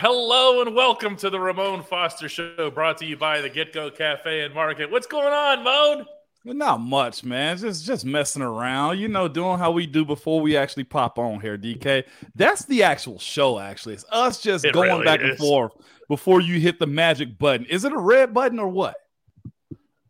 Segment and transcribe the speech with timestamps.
[0.00, 3.90] Hello and welcome to the Ramon Foster Show, brought to you by the Get Go
[3.90, 4.90] Cafe and Market.
[4.90, 6.06] What's going on, Moan?
[6.42, 7.58] Not much, man.
[7.58, 11.40] Just just messing around, you know, doing how we do before we actually pop on
[11.42, 12.04] here, DK.
[12.34, 13.92] That's the actual show, actually.
[13.92, 15.28] It's us just It going really back is.
[15.30, 15.72] and forth
[16.08, 17.66] before you hit the magic button.
[17.66, 18.96] Is it a red button or what?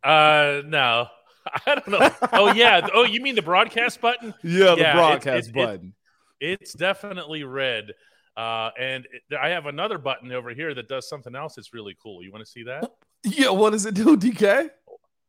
[0.01, 1.07] Uh, no,
[1.67, 2.09] I don't know.
[2.31, 2.87] Oh yeah.
[2.93, 4.33] Oh, you mean the broadcast button?
[4.43, 5.93] Yeah, the Yeah, it- broadcast it- it- button.
[6.39, 7.91] It's definitely red.
[8.37, 11.95] Uh, and it- I have another button over here that does something else that's really
[12.01, 12.23] cool.
[12.23, 12.91] You want to see that?
[13.23, 14.69] yeah, what does it do, DK?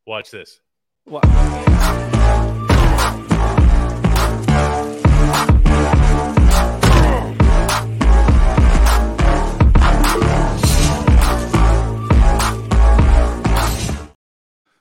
[0.07, 0.61] Watch this.
[1.05, 1.25] What?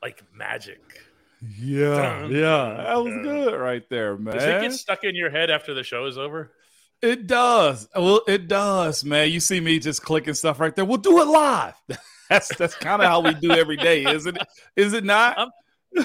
[0.01, 0.79] Like magic.
[1.59, 3.23] Yeah, Dun, yeah, that was dun.
[3.23, 4.33] good right there, man.
[4.35, 6.51] Does it get stuck in your head after the show is over?
[7.01, 7.87] It does.
[7.95, 9.31] Well, it does, man.
[9.31, 10.85] You see me just clicking stuff right there.
[10.85, 11.73] We'll do it live.
[12.29, 14.47] That's that's kind of how we do every day, isn't it?
[14.77, 15.37] Is it not?
[15.37, 15.49] I'm-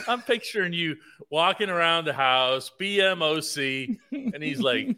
[0.09, 0.97] I'm picturing you
[1.31, 4.97] walking around the house, BMOC, and he's like,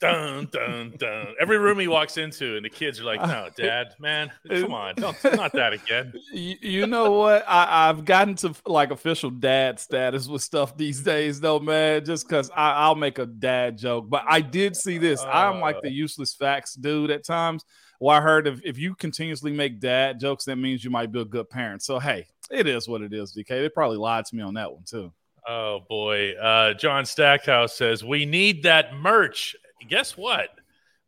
[0.00, 1.34] dun dun dun.
[1.40, 4.94] Every room he walks into, and the kids are like, "No, Dad, man, come on,
[4.96, 7.44] don't, not that again." You, you know what?
[7.46, 12.04] I, I've gotten to like official dad status with stuff these days, though, man.
[12.04, 15.22] Just because I'll make a dad joke, but I did see this.
[15.22, 17.64] I'm like the useless facts dude at times.
[18.00, 21.20] Well, I heard if, if you continuously make dad jokes, that means you might be
[21.20, 21.82] a good parent.
[21.82, 23.48] So hey, it is what it is, DK.
[23.48, 25.12] They probably lied to me on that one too.
[25.46, 29.54] Oh boy, uh, John Stackhouse says we need that merch.
[29.88, 30.48] Guess what?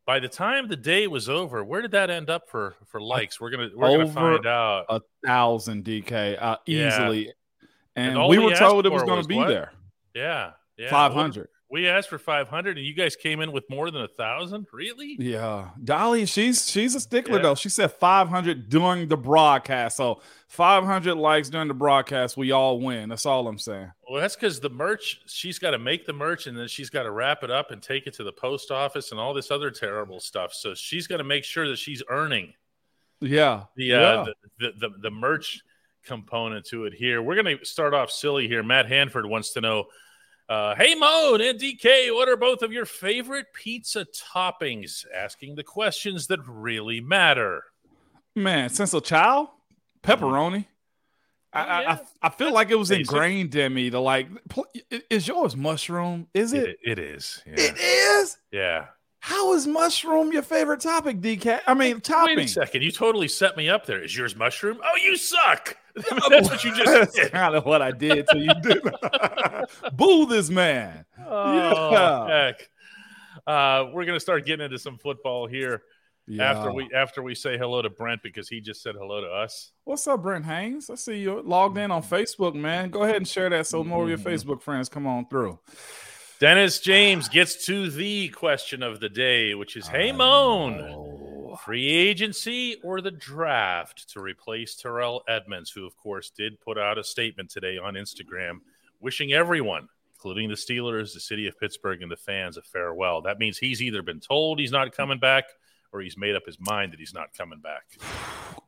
[0.06, 3.41] By the time the day was over, where did that end up for for likes?
[3.41, 4.87] We're gonna we're gonna find out.
[4.88, 6.88] A thousand DK uh, Yeah.
[6.88, 7.32] easily,
[7.97, 9.48] and, And we we were told it was going to be what?
[9.48, 9.72] there.
[10.15, 11.48] Yeah, yeah, Five hundred.
[11.76, 14.66] We asked for five hundred, and you guys came in with more than a thousand.
[14.72, 15.14] Really?
[15.19, 17.42] Yeah, Dolly, she's she's a stickler Yeah.
[17.42, 17.54] though.
[17.54, 23.10] She said 500 during the broadcast, so 500 likes during the broadcast, we all win.
[23.10, 23.92] That's all I'm saying.
[24.09, 27.03] Well, that's because the merch, she's got to make the merch and then she's got
[27.03, 29.70] to wrap it up and take it to the post office and all this other
[29.70, 30.54] terrible stuff.
[30.54, 32.54] So she's got to make sure that she's earning
[33.20, 33.97] Yeah, the, yeah.
[34.00, 35.60] uh, the, the, the, the merch
[36.04, 37.20] component to it here.
[37.20, 38.62] We're going to start off silly here.
[38.62, 39.86] Matt Hanford wants to know
[40.48, 45.04] uh, Hey, Moan and DK, what are both of your favorite pizza toppings?
[45.14, 47.64] Asking the questions that really matter.
[48.34, 49.48] Man, since a child,
[50.02, 50.66] pepperoni.
[51.52, 51.98] I, Oh, I- yeah.
[52.22, 53.10] I, I feel like it was basic.
[53.10, 54.28] ingrained in me to like.
[55.08, 56.26] Is yours mushroom?
[56.34, 56.68] Is it?
[56.70, 57.42] It, it is.
[57.46, 57.54] Yeah.
[57.56, 58.36] It is.
[58.52, 58.86] yeah.
[59.26, 61.59] How is mushroom your favorite topic, DK?
[61.66, 62.37] I mean, topping.
[62.37, 62.82] Wait a second.
[62.82, 64.00] You totally set me up there.
[64.04, 64.78] Is yours mushroom?
[64.84, 65.76] Oh, you suck.
[66.28, 67.32] That's what you just did.
[67.32, 68.53] Kind of what I did to you.
[68.62, 68.82] Did.
[69.97, 71.04] Boo this man.
[71.26, 72.28] Oh, Yeah.
[72.28, 72.69] heck.
[73.48, 75.82] Uh, we're gonna start getting into some football here
[76.41, 79.72] after we after we say hello to Brent because he just said hello to us.
[79.82, 80.88] What's up, Brent Haynes?
[80.88, 82.91] I see you logged in on Facebook, man.
[82.91, 84.28] Go ahead and share that so more of your Mm-hmm.
[84.28, 85.59] Facebook friends come on through.
[86.38, 92.77] Dennis James gets to the question of the day, which is Hey Moan, free agency
[92.84, 97.48] or the draft to replace Terrell Edmunds, who, of course, did put out a statement
[97.48, 98.59] today on Instagram
[99.00, 103.22] wishing everyone, including the Steelers, the city of Pittsburgh, and the fans, a farewell.
[103.22, 105.44] That means he's either been told he's not coming back
[105.97, 107.84] or he's made up his mind that he's not coming back.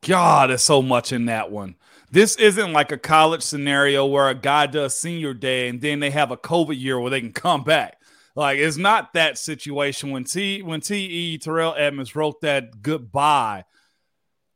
[0.01, 1.75] God, there's so much in that one.
[2.11, 6.09] This isn't like a college scenario where a guy does senior day and then they
[6.09, 7.97] have a COVID year where they can come back.
[8.35, 10.11] Like it's not that situation.
[10.11, 11.37] When T when T.E.
[11.39, 13.65] Terrell Edmunds wrote that goodbye,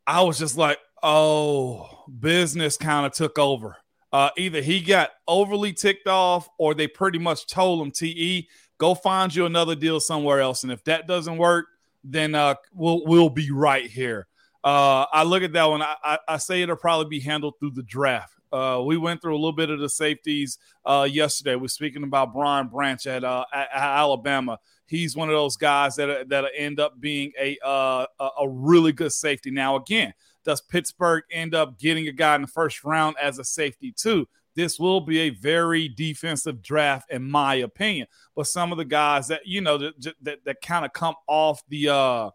[0.06, 3.76] I was just like, oh, business kind of took over.
[4.12, 8.48] Uh, either he got overly ticked off or they pretty much told him, T.E.,
[8.78, 10.62] go find you another deal somewhere else.
[10.62, 11.66] And if that doesn't work,
[12.04, 14.26] then uh, we'll we'll be right here.
[14.62, 15.82] Uh, I look at that one.
[15.82, 18.34] I, I, I, say it'll probably be handled through the draft.
[18.50, 21.54] Uh, we went through a little bit of the safeties uh, yesterday.
[21.54, 24.58] We're speaking about Brian Branch at, uh, at, at, Alabama.
[24.86, 29.12] He's one of those guys that that end up being a uh, a really good
[29.12, 29.50] safety.
[29.50, 30.14] Now, again,
[30.44, 34.28] does Pittsburgh end up getting a guy in the first round as a safety too?
[34.54, 38.06] This will be a very defensive draft, in my opinion.
[38.36, 41.62] But some of the guys that you know that that, that kind of come off
[41.68, 42.30] the uh,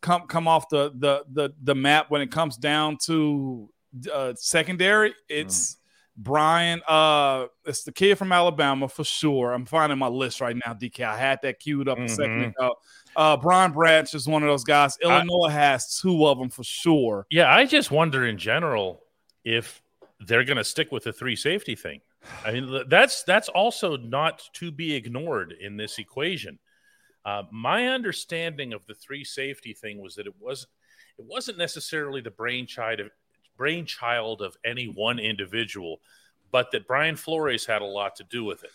[0.00, 3.70] come come off the the the the map when it comes down to
[4.12, 5.14] uh, secondary.
[5.28, 5.76] It's mm.
[6.16, 6.82] Brian.
[6.86, 9.52] Uh, it's the kid from Alabama for sure.
[9.52, 10.74] I'm finding my list right now.
[10.74, 12.06] DK, I had that queued up mm-hmm.
[12.06, 12.64] a second mm-hmm.
[12.64, 12.74] ago.
[13.14, 14.98] Uh, Brian Branch is one of those guys.
[15.02, 17.26] Illinois I, has two of them for sure.
[17.30, 19.02] Yeah, I just wonder in general
[19.44, 19.82] if
[20.26, 22.00] they're going to stick with the three safety thing.
[22.44, 26.58] I mean, that's that's also not to be ignored in this equation.
[27.24, 30.66] Uh, my understanding of the three safety thing was that it was
[31.18, 33.10] it wasn't necessarily the brainchild of
[33.56, 36.00] brainchild of any one individual,
[36.50, 38.70] but that Brian Flores had a lot to do with it.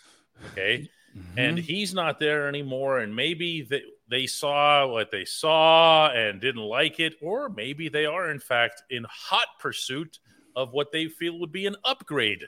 [0.52, 0.88] Okay.
[1.16, 1.38] Mm-hmm.
[1.38, 3.00] And he's not there anymore.
[3.00, 8.06] And maybe they, they saw what they saw and didn't like it, or maybe they
[8.06, 10.18] are, in fact, in hot pursuit
[10.58, 12.42] of what they feel would be an upgrade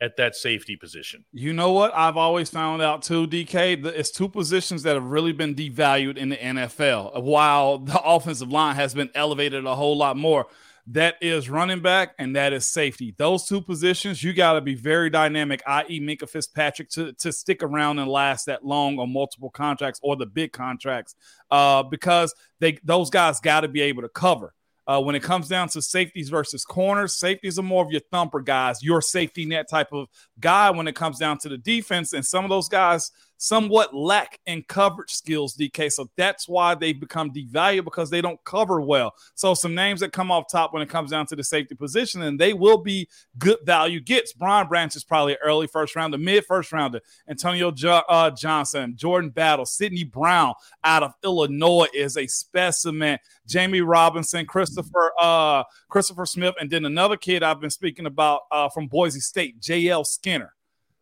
[0.00, 1.24] at that safety position.
[1.32, 1.92] You know what?
[1.94, 3.84] I've always found out too, DK.
[3.86, 8.76] It's two positions that have really been devalued in the NFL, while the offensive line
[8.76, 10.46] has been elevated a whole lot more.
[10.90, 13.12] That is running back and that is safety.
[13.18, 17.64] Those two positions, you got to be very dynamic, i.e., Minkah Fitzpatrick, to, to stick
[17.64, 21.16] around and last that long on multiple contracts or the big contracts,
[21.50, 24.54] uh, because they those guys got to be able to cover.
[24.86, 28.40] Uh, when it comes down to safeties versus corners, safeties are more of your thumper
[28.40, 30.06] guys, your safety net type of
[30.38, 32.12] guy when it comes down to the defense.
[32.12, 35.90] And some of those guys somewhat lack in coverage skills, DK.
[35.92, 39.14] So that's why they become devalued because they don't cover well.
[39.34, 42.22] So some names that come off top when it comes down to the safety position,
[42.22, 44.32] and they will be good value gets.
[44.32, 47.00] Brian Branch is probably early first rounder, mid first rounder.
[47.28, 50.54] Antonio jo- uh, Johnson, Jordan Battle, Sidney Brown
[50.84, 53.18] out of Illinois is a specimen.
[53.46, 58.68] Jammie Robinson, Christopher uh, Christopher Smith, and then another kid I've been speaking about uh,
[58.68, 60.04] from Boise State, J.L.
[60.04, 60.55] Skinner.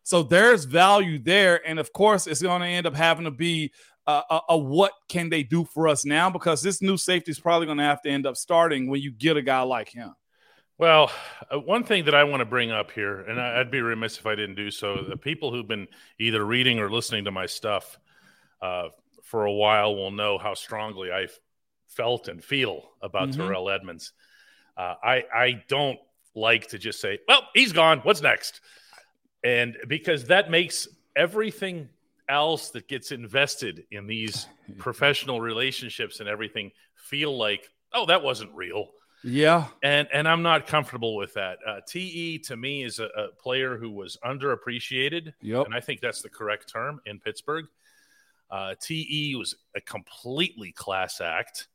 [0.05, 3.73] So there's value there, and of course, it's going to end up having to be
[4.07, 7.41] a, a, a, what can they do for us now because this new safety is
[7.41, 10.15] probably going to have to end up starting when you get a guy like him.
[10.77, 11.11] Well,
[11.51, 14.19] uh, one thing that I want to bring up here, and I, would be remiss
[14.19, 17.47] if I didn't do so, the people who've been either reading or listening to my
[17.47, 17.99] stuff
[18.61, 18.89] uh,
[19.23, 21.29] for a while will know how strongly I
[21.87, 23.41] felt and feel about mm-hmm.
[23.41, 24.13] Terrell Edmunds.
[24.77, 25.99] Uh, I I don't
[26.35, 28.01] like to just say, "Well, he's gone.
[28.01, 28.61] What's next?"
[29.45, 31.89] And because that makes everything
[32.29, 34.47] else that gets invested in these
[34.79, 38.89] professional relationships and everything feel like oh that wasn't real.
[39.23, 39.69] Yeah.
[39.83, 41.59] And and i'm not comfortable with that.
[41.67, 45.33] Uh, te to me is a, a, player who was underappreciated.
[45.41, 45.67] Yep.
[45.67, 47.67] and i think that's the correct term in pittsburgh.
[48.51, 51.69] Uh, te was a completely class act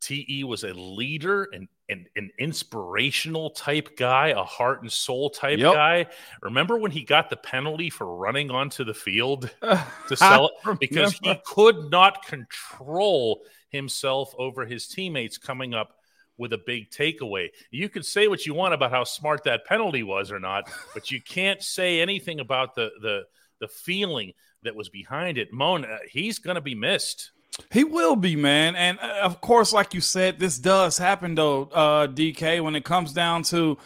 [0.00, 5.58] te was a leader and an, an inspirational type guy, a heart and soul type
[5.58, 5.74] yep.
[5.74, 6.06] guy.
[6.42, 11.18] Remember when he got the penalty for running onto the field to sell it because
[11.22, 15.94] he could not control himself over his teammates coming up
[16.36, 17.48] with a big takeaway.
[17.70, 21.10] You can say what you want about how smart that penalty was or not, but
[21.10, 23.24] you can't say anything about the the
[23.60, 24.32] the feeling
[24.62, 25.52] that was behind it.
[25.52, 27.32] Moan, uh, he's going to be missed.
[27.70, 28.76] He will be, man.
[28.76, 32.84] And uh, of course, like you said, this does happen though, uh, DK, when it
[32.84, 33.76] comes down to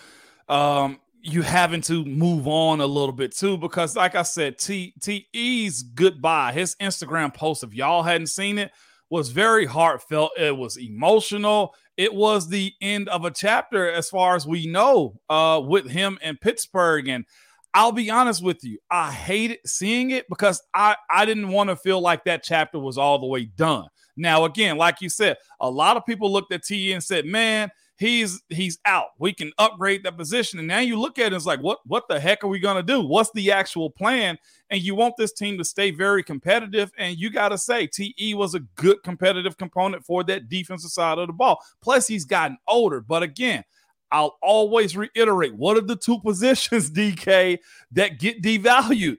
[0.48, 4.94] um, you having to move on a little bit too, because like I said, T
[5.00, 8.72] TE's goodbye, his Instagram post, if y'all hadn't seen it,
[9.08, 10.32] was very heartfelt.
[10.38, 11.74] It was emotional.
[11.96, 16.18] It was the end of a chapter, as far as we know, uh, with him
[16.22, 17.08] in Pittsburgh.
[17.08, 17.26] And
[17.74, 18.78] I'll be honest with you.
[18.90, 22.98] I hated seeing it because I, I didn't want to feel like that chapter was
[22.98, 23.86] all the way done.
[24.16, 27.70] Now, again, like you said, a lot of people looked at TE and said, man,
[27.96, 29.08] he's he's out.
[29.18, 30.58] We can upgrade that position.
[30.58, 32.82] And now you look at it, it's like, what what the heck are we gonna
[32.82, 33.00] do?
[33.00, 34.36] What's the actual plan?
[34.70, 36.90] And you want this team to stay very competitive.
[36.98, 41.26] And you gotta say, TE was a good competitive component for that defensive side of
[41.26, 41.62] the ball.
[41.80, 43.00] Plus, he's gotten older.
[43.00, 43.64] But again,
[44.12, 47.58] I'll always reiterate what are the two positions, DK,
[47.92, 49.18] that get devalued?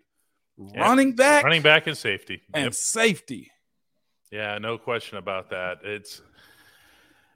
[0.58, 0.82] Yeah.
[0.82, 2.74] Running back, running back and safety, and yep.
[2.76, 3.52] safety.
[4.32, 5.80] Yeah, no question about that.
[5.84, 6.22] It's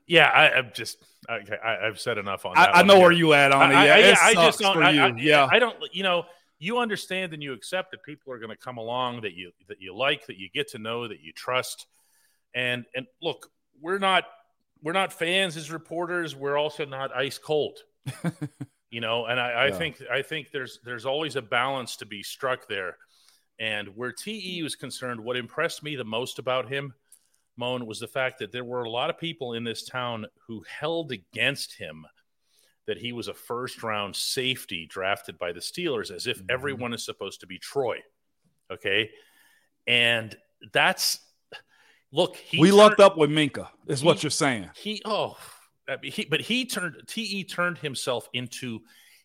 [0.05, 1.41] yeah, I, am just I,
[1.83, 2.75] have said enough on that.
[2.75, 3.03] I, I know here.
[3.03, 3.73] where you at on it.
[3.73, 4.81] Yeah, I, it I just don't.
[4.81, 5.75] I, yeah, I don't.
[5.91, 6.25] You know,
[6.59, 9.81] you understand and you accept that people are going to come along that you that
[9.81, 11.87] you like, that you get to know, that you trust,
[12.53, 13.49] And and look,
[13.81, 14.25] we're not
[14.81, 16.35] we're not fans as reporters.
[16.35, 17.79] We're also not ice cold.
[18.89, 19.77] you know, and I, I yeah.
[19.77, 22.97] think I think there's there's always a balance to be struck there.
[23.59, 26.93] And where TE was concerned, what impressed me the most about him,
[27.57, 30.63] Moan, was the fact that there were a lot of people in this town who
[30.69, 32.05] held against him
[32.85, 36.47] that he was a first round safety drafted by the Steelers as if mm-hmm.
[36.49, 37.97] everyone is supposed to be Troy.
[38.71, 39.09] Okay.
[39.85, 40.35] And
[40.73, 41.19] that's
[42.11, 44.69] look, we turned, lucked up with Minkah, is he, what you're saying.
[44.75, 45.37] He, oh,
[46.03, 48.79] he, but he turned, TE turned himself into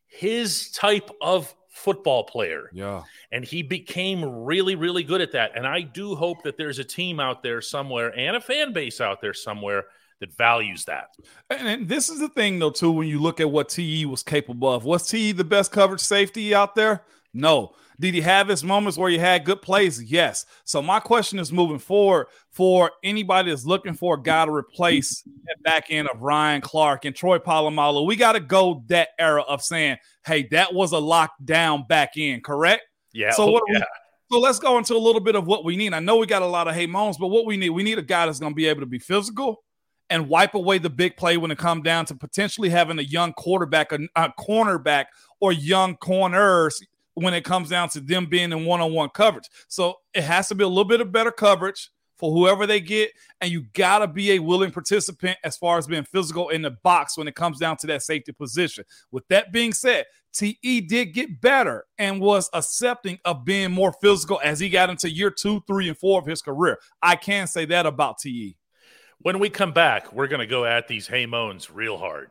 [0.07, 2.69] his type of football player.
[2.73, 3.03] Yeah.
[3.33, 5.53] And he became really, really good at that.
[5.57, 9.01] And I do hope that there's a team out there somewhere and a fan base
[9.01, 9.87] out there somewhere
[10.21, 11.09] that values that.
[11.51, 14.73] And, this is the thing, though, too, when you look at what TE was capable
[14.73, 14.85] of.
[14.85, 17.05] Was TE the best coverage safety out there?
[17.35, 17.75] No.
[18.03, 20.03] Did he have his moments where he had good plays?
[20.03, 20.45] Yes.
[20.65, 25.23] So my question is moving forward for anybody that's looking for a guy to replace
[25.45, 29.43] that back end of Ryan Clark and Troy Polamalu, we got to go that era
[29.43, 32.83] of saying, hey, that was a lockdown back end, correct?
[33.13, 33.31] Yeah.
[33.31, 33.79] So what yeah.
[33.79, 33.85] we,
[34.33, 35.95] so let's go into a little bit of what we need.
[35.95, 37.99] I know we got a lot of hey moms, but what we need, we need
[37.99, 39.63] a guy that's going to be able to be physical,
[40.11, 43.33] and wipe away the big play when it comes down to potentially having a young
[43.33, 45.07] quarterback, a, a cornerback,
[45.41, 46.83] or young corners
[47.15, 49.49] when it comes down to them being in one-on-one coverage.
[49.69, 53.11] So it has to be a little bit of better coverage for whoever they get,
[53.41, 56.71] and you got to be a willing participant as far as being physical in the
[56.71, 58.85] box when it comes down to that safety position.
[59.11, 64.41] With that being said, TE did get better and was accepting of being more physical
[64.45, 66.79] as he got into year two, three, and four of his career.
[67.03, 68.57] I can say that about TE.
[69.19, 72.31] When we come back, we're to go at these hay moans real hard.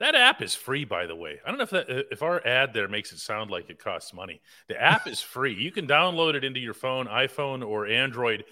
[0.00, 1.38] That app is free, by the way.
[1.44, 4.14] I don't know if that if our ad there makes it sound like it costs
[4.14, 4.40] money.
[4.68, 5.54] The app is free.
[5.54, 8.44] You can download it into your phone, iPhone or Android,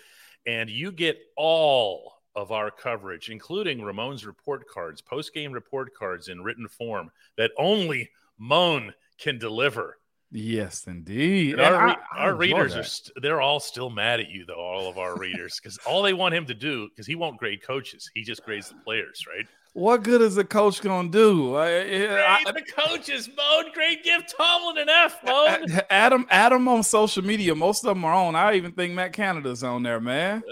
[0.46, 6.28] and you get all of our coverage, including Ramon's report cards, post game report cards
[6.28, 9.98] in written form that only Moan can deliver.
[10.30, 11.54] Yes, indeed.
[11.54, 12.80] And our, I, I our readers that.
[12.80, 16.02] are st- they're all still mad at you though, all of our readers, because all
[16.02, 19.24] they want him to do, because he won't grade coaches, he just grades the players,
[19.26, 19.46] right?
[19.78, 21.54] What good is the coach gonna do?
[21.54, 23.70] I, I, the coaches, Moan.
[23.72, 25.66] Great give Tomlin an F, Moan.
[25.88, 27.54] Adam, Adam on social media.
[27.54, 28.34] Most of them are on.
[28.34, 30.42] I even think Matt Canada's on there, man.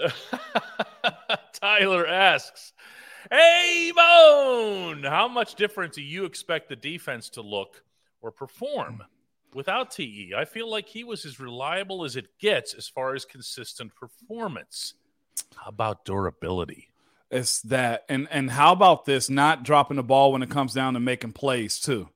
[1.51, 2.71] Tyler asks,
[3.29, 7.83] "Hey, Moan, how much different do you expect the defense to look
[8.21, 9.03] or perform?"
[9.53, 10.33] without TE.
[10.37, 14.93] I feel like he was as reliable as it gets as far as consistent performance.
[15.55, 16.89] How about durability?
[17.29, 19.29] It's that, and and how about this?
[19.29, 22.09] Not dropping the ball when it comes down to making plays too.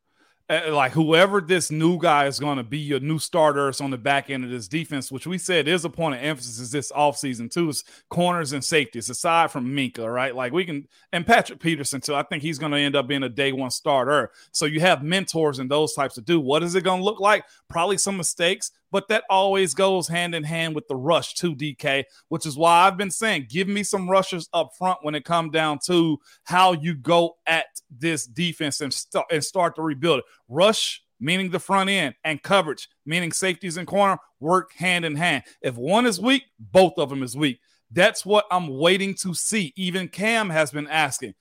[0.52, 3.98] Uh, like whoever this new guy is going to be your new starters on the
[3.98, 7.50] back end of this defense, which we said is a point of emphasis this offseason
[7.50, 10.36] too, is corners and safeties, aside from Minkah, right?
[10.36, 12.16] Like we can and Patrick Peterson too.
[12.16, 14.32] I think he's going to end up being a day one starter.
[14.52, 16.42] So you have mentors and those types of do.
[16.42, 17.46] What is it going to look like?
[17.70, 22.04] Probably some mistakes, but that always goes hand in hand with the rush to DK,
[22.30, 25.52] which is why I've been saying give me some rushers up front when it comes
[25.52, 30.26] down to how you go at this defense and, st- and start to rebuild it.
[30.48, 35.44] Rush meaning the front end, and coverage, meaning safeties and corner, work hand in hand.
[35.62, 37.60] If one is weak, both of them is weak.
[37.92, 39.72] That's what I'm waiting to see.
[39.76, 41.36] Even Cam has been asking,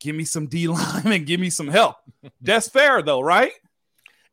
[0.00, 1.96] give me some D line and give me some help.
[2.40, 3.52] That's fair though, right?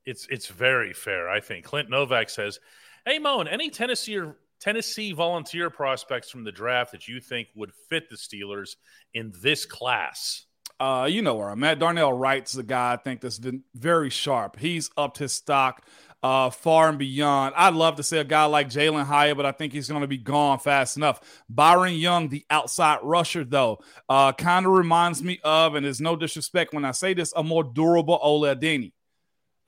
[0.05, 1.65] It's it's very fair, I think.
[1.65, 2.59] Clint Novak says,
[3.05, 7.71] "Hey, Moan, any Tennessee or Tennessee volunteer prospects from the draft that you think would
[7.89, 8.75] fit the Steelers
[9.13, 10.45] in this class?"
[10.79, 11.79] Uh, you know where I'm at.
[11.79, 14.59] Darnell Wright's the guy I think that's been very sharp.
[14.59, 15.85] He's upped his stock.
[16.24, 17.53] uh, far and beyond.
[17.55, 20.07] I'd love to see a guy like Jalen Hyatt, but I think he's going to
[20.07, 21.43] be gone fast enough.
[21.47, 23.77] Byron Young, the outside rusher, though,
[24.09, 27.43] uh, kind of reminds me of, and there's no disrespect when I say this, a
[27.43, 28.93] more durable Ola Adeniyi.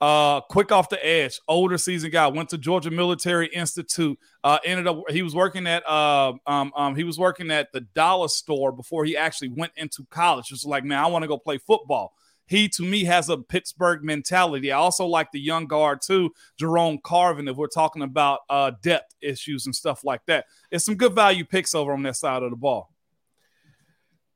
[0.00, 4.16] Uh, quick off the edge, older season guy, went to Georgia Military Institute.
[4.44, 7.80] Uh, ended up he was working at uh, um, um, he was working at the
[7.80, 10.46] dollar store before he actually went into college.
[10.46, 12.14] Just like, man, I want to go play football.
[12.46, 14.70] He to me has a Pittsburgh mentality.
[14.70, 17.48] I also like the young guard too, Jerome Carvin.
[17.48, 21.44] If we're talking about uh, depth issues and stuff like that, it's some good value
[21.44, 22.94] picks over on that side of the ball.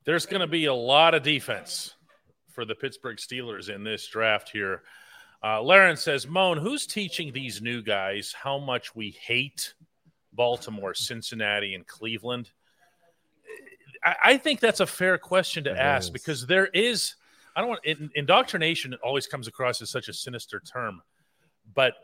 [0.05, 1.95] There's going to be a lot of defense
[2.51, 4.83] for the Pittsburgh Steelers in this draft here.
[5.45, 9.75] Uh, Laren says, Moan, who's teaching these new guys how much we hate
[10.33, 12.51] Baltimore, Cincinnati, and Cleveland?
[14.05, 16.11] I, I think that's a fair question to it ask is.
[16.11, 17.17] because there is,
[17.57, 21.03] I don't want, indoctrination it always comes across as such a sinister term,
[21.75, 21.95] but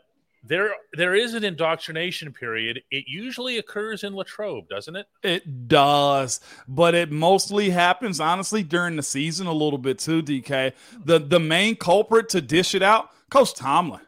[0.43, 2.81] there there is an indoctrination period.
[2.91, 5.07] It usually occurs in Latrobe, doesn't it?
[5.21, 10.23] It does, but it mostly happens honestly during the season a little bit too.
[10.23, 10.71] DK,
[11.03, 14.01] the the main culprit to dish it out Coach Tomlin,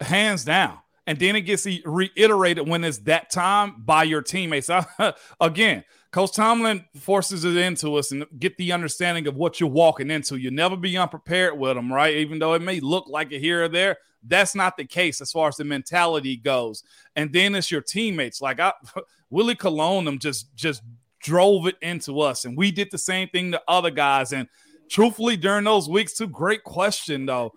[0.00, 0.78] hands down.
[1.06, 4.70] And then it gets reiterated when it's that time by your teammates.
[5.40, 10.10] Again, Coach Tomlin forces it into us and get the understanding of what you're walking
[10.10, 10.36] into.
[10.36, 12.14] You never be unprepared with them, right?
[12.16, 15.30] Even though it may look like it here or there, that's not the case as
[15.30, 16.82] far as the mentality goes.
[17.16, 18.40] And then it's your teammates.
[18.40, 18.72] Like I,
[19.30, 20.82] Willie Colon, them just just
[21.20, 24.32] drove it into us, and we did the same thing to other guys.
[24.32, 24.48] And
[24.88, 27.52] truthfully, during those weeks, too, great question though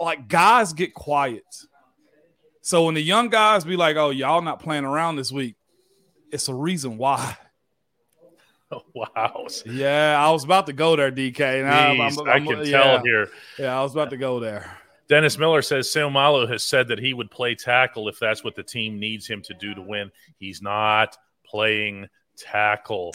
[0.00, 1.44] like guys get quiet.
[2.60, 5.56] So when the young guys be like, "Oh, y'all not playing around this week,"
[6.30, 7.36] it's a reason why.
[8.70, 9.46] Oh, wow.
[9.64, 11.36] Yeah, I was about to go there, DK.
[11.36, 13.28] Jeez, I'm, I'm, i can yeah, tell here.
[13.58, 14.70] Yeah, I was about to go there.
[15.08, 18.62] Dennis Miller says Seumalo has said that he would play tackle if that's what the
[18.62, 20.10] team needs him to do to win.
[20.36, 23.14] He's not playing tackle.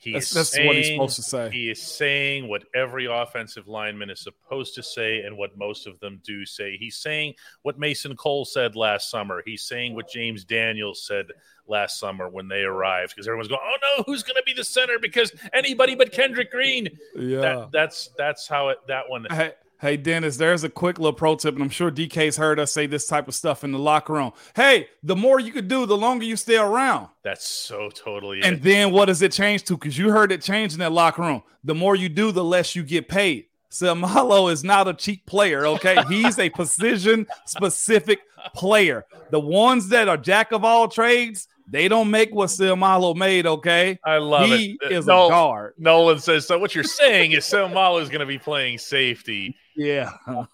[0.00, 1.50] He that's, that's saying, what he's supposed to say.
[1.50, 6.00] He is saying what every offensive lineman is supposed to say and what most of
[6.00, 6.78] them do say.
[6.78, 9.42] He's saying what Mason Cole said last summer.
[9.44, 11.26] He's saying what James Daniels said
[11.66, 14.64] last summer when they arrived because everyone's going, "Oh no, who's going to be the
[14.64, 16.88] center?" Because anybody but Kendrick Green.
[17.14, 19.26] Yeah, that, that's that's how it that one.
[19.28, 22.70] Hey, Hey, Dennis, there's a quick little pro tip, and I'm sure DK's heard us
[22.70, 24.32] say this type of stuff in the locker room.
[24.54, 27.08] Hey, the more you could do, the longer you stay around.
[27.22, 28.42] That's so totally.
[28.42, 28.62] And it.
[28.62, 29.78] then what does it change to?
[29.78, 31.42] Because you heard it change in that locker room.
[31.64, 33.46] The more you do, the less you get paid.
[33.70, 36.02] Seumalo is not a cheap player, okay?
[36.08, 38.20] He's a position specific
[38.54, 39.06] player.
[39.30, 43.98] The ones that are jack of all trades, they don't make what Seumalo made, okay?
[44.04, 44.88] I love he it.
[44.88, 45.74] He is Nolan, a guard.
[45.78, 49.56] Nolan says, so what you're saying is Seumalo is going to be playing safety.
[49.76, 50.10] Yeah.
[50.26, 50.44] Uh,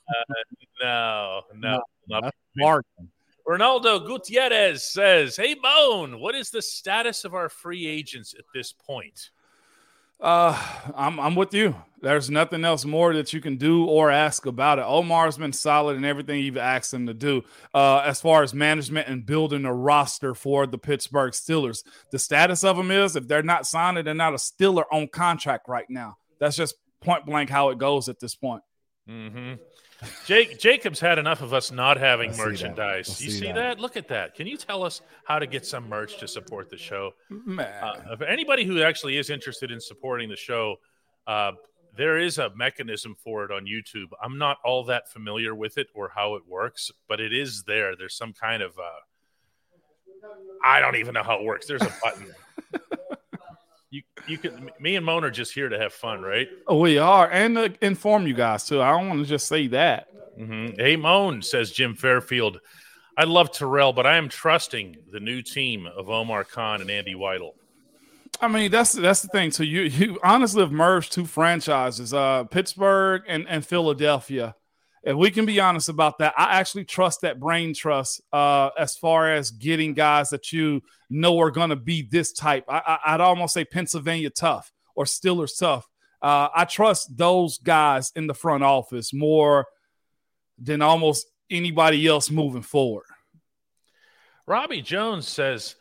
[0.82, 1.80] no, no.
[2.08, 2.84] no Mark.
[3.48, 8.72] Ronaldo Gutierrez says, Hey, Bone, what is the status of our free agents at this
[8.72, 9.30] point?
[10.20, 10.60] Uh,
[10.94, 11.74] I'm I'm with you.
[12.06, 14.84] There's nothing else more that you can do or ask about it.
[14.86, 17.42] Omar's been solid in everything you've asked him to do.
[17.74, 22.62] Uh, as far as management and building a roster for the Pittsburgh Steelers, the status
[22.62, 26.16] of them is if they're not signed, they're not a Steeler on contract right now.
[26.38, 28.62] That's just point blank how it goes at this point.
[29.10, 29.54] Mm-hmm.
[30.26, 33.08] Jake Jacobs had enough of us not having I merchandise.
[33.16, 33.54] See you see that.
[33.56, 33.80] that.
[33.80, 34.36] Look at that.
[34.36, 37.14] Can you tell us how to get some merch to support the show?
[37.58, 40.76] Uh, if anybody who actually is interested in supporting the show,
[41.26, 41.50] uh,
[41.96, 44.08] there is a mechanism for it on YouTube.
[44.22, 47.96] I'm not all that familiar with it or how it works, but it is there.
[47.96, 50.28] There's some kind of uh,
[50.64, 51.66] I don't even know how it works.
[51.66, 52.34] There's a button.
[53.90, 56.48] you you can me and Moan are just here to have fun, right?
[56.66, 58.82] Oh, we are, and to inform you guys too.
[58.82, 60.08] I don't want to just say that.
[60.38, 60.78] Mm-hmm.
[60.78, 62.60] Hey, Moan says Jim Fairfield.
[63.16, 67.14] I love Terrell, but I am trusting the new team of Omar Khan and Andy
[67.14, 67.52] Weidl.
[68.40, 69.50] I mean, that's that's the thing.
[69.50, 74.54] So you you honestly have merged two franchises, uh, Pittsburgh and, and Philadelphia.
[75.02, 78.96] If we can be honest about that, I actually trust that brain trust uh, as
[78.96, 82.64] far as getting guys that you know are going to be this type.
[82.68, 85.86] I, I, would almost say Pennsylvania tough or Steelers tough.
[86.20, 89.66] Uh, I trust those guys in the front office more
[90.58, 93.04] than almost anybody else moving forward.
[94.44, 95.76] Robbie Jones says,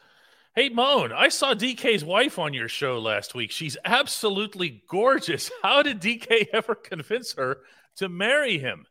[0.55, 3.51] Hey, Moan, I saw DK's wife on your show last week.
[3.51, 5.51] She's absolutely gorgeous.
[5.61, 7.57] How did DK ever convince her
[7.97, 8.85] to marry him?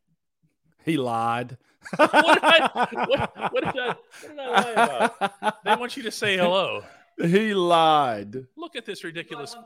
[0.84, 1.56] He lied.
[1.96, 2.70] what, did I,
[3.08, 5.64] what, what, did I, what did I lie about?
[5.64, 6.84] They want you to say hello.
[7.18, 8.46] He lied.
[8.58, 9.56] Look at this ridiculous.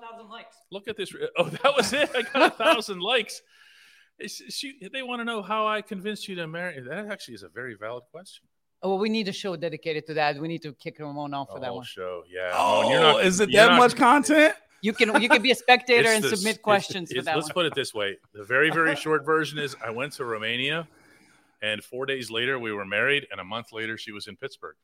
[0.70, 1.12] Look at this.
[1.36, 2.10] Oh, that was it.
[2.14, 3.42] I got a thousand likes.
[4.24, 6.80] She, they want to know how I convinced you to marry.
[6.80, 8.46] That actually is a very valid question.
[8.82, 10.38] Oh, well, we need a show dedicated to that.
[10.38, 11.84] We need to kick Ramon off for that whole one.
[11.86, 12.52] show, yeah.
[12.54, 14.54] Oh, Ramon, you're not- is it you're that not- much content?
[14.82, 17.48] You can you can be a spectator and the- submit it's- questions for that Let's
[17.48, 17.54] one.
[17.54, 20.86] put it this way: the very, very short version is I went to Romania,
[21.60, 24.76] and four days later we were married, and a month later she was in Pittsburgh.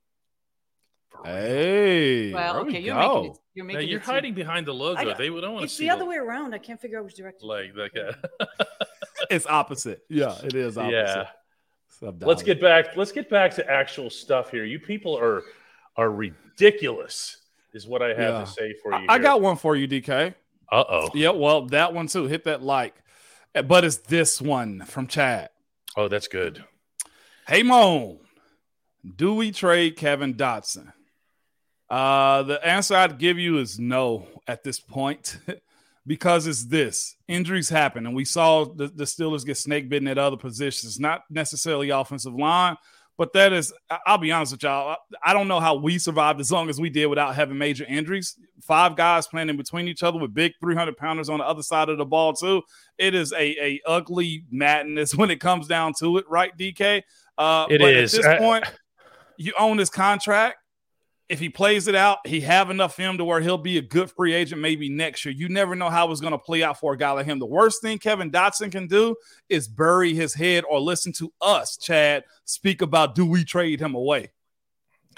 [1.25, 3.15] Hey, well, there we okay, you're go.
[3.23, 3.39] making it.
[3.55, 4.99] You're Now, you're it seem- hiding behind the logo.
[5.01, 6.55] I got- they don't want to It's the other way around.
[6.55, 7.47] I can't figure out which direction.
[7.47, 8.45] Like, like, uh,
[9.31, 10.03] It's opposite.
[10.09, 10.93] Yeah, it is opposite.
[10.93, 11.29] yeah.
[12.01, 12.97] Let's get back.
[12.97, 14.65] Let's get back to actual stuff here.
[14.65, 15.43] You people are
[15.97, 17.39] are ridiculous.
[17.73, 18.41] Is what I have Yeah.
[18.41, 19.07] to say for you.
[19.09, 20.35] I got one for you, DK.
[20.71, 21.11] Uh oh.
[21.15, 22.25] Yeah, well, that one too.
[22.27, 22.95] Hit that like.
[23.55, 25.51] Uh, But it's this one from Chad.
[25.97, 26.65] Oh, that's good.
[27.49, 28.19] Hey Moan,
[29.17, 30.93] do we trade Kevin Dotson?
[31.91, 35.37] Uh, the answer I'd give you is no at this point,
[36.07, 40.19] because it's this injuries happen, and we saw the, the Steelers get snake bitten at
[40.19, 42.77] other positions, not necessarily offensive line,
[43.17, 43.73] but that is.
[44.07, 44.97] I'll be honest with y'all.
[45.23, 47.85] I I don't know how we survived as long as we did without having major
[47.87, 48.37] injuries.
[48.63, 51.89] Five guys playing in between each other with big 300 pounders on the other side
[51.89, 52.63] of the ball too.
[52.99, 57.03] It is a, a ugly madness when it comes down to it, right, DK?
[57.39, 58.15] Uh, It but is.
[58.15, 58.65] At this I- point,
[59.37, 60.57] you own this contract.
[61.29, 64.11] If he plays it out, he have enough film to where he'll be a good
[64.11, 65.35] free agent maybe next year.
[65.35, 67.39] You never know how it's going to play out for a guy like him.
[67.39, 69.17] The worst thing Kevin Dotson can do
[69.49, 73.95] is bury his head or listen to us, Chad, speak about do we trade him
[73.95, 74.33] away.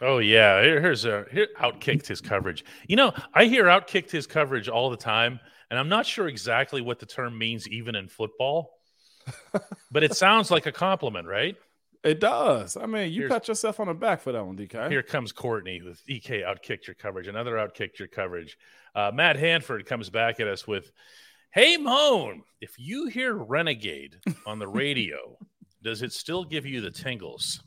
[0.02, 2.64] Oh yeah, here, here's a here outkicked his coverage.
[2.86, 5.40] You know, I hear outkicked his coverage all the time,
[5.70, 8.78] and I'm not sure exactly what the term means, even in football.
[9.90, 11.56] but it sounds like a compliment, right?
[12.04, 12.76] It does.
[12.76, 14.88] I mean, you Here's- pat yourself on the back for that one, DK.
[14.90, 17.26] Here comes Courtney with EK outkicked your coverage.
[17.26, 18.56] Another outkicked your coverage.
[18.94, 20.90] Uh, Matt Hanford comes back at us with,
[21.50, 25.36] "Hey Moan, if you hear Renegade on the radio,
[25.82, 27.62] does it still give you the tingles?"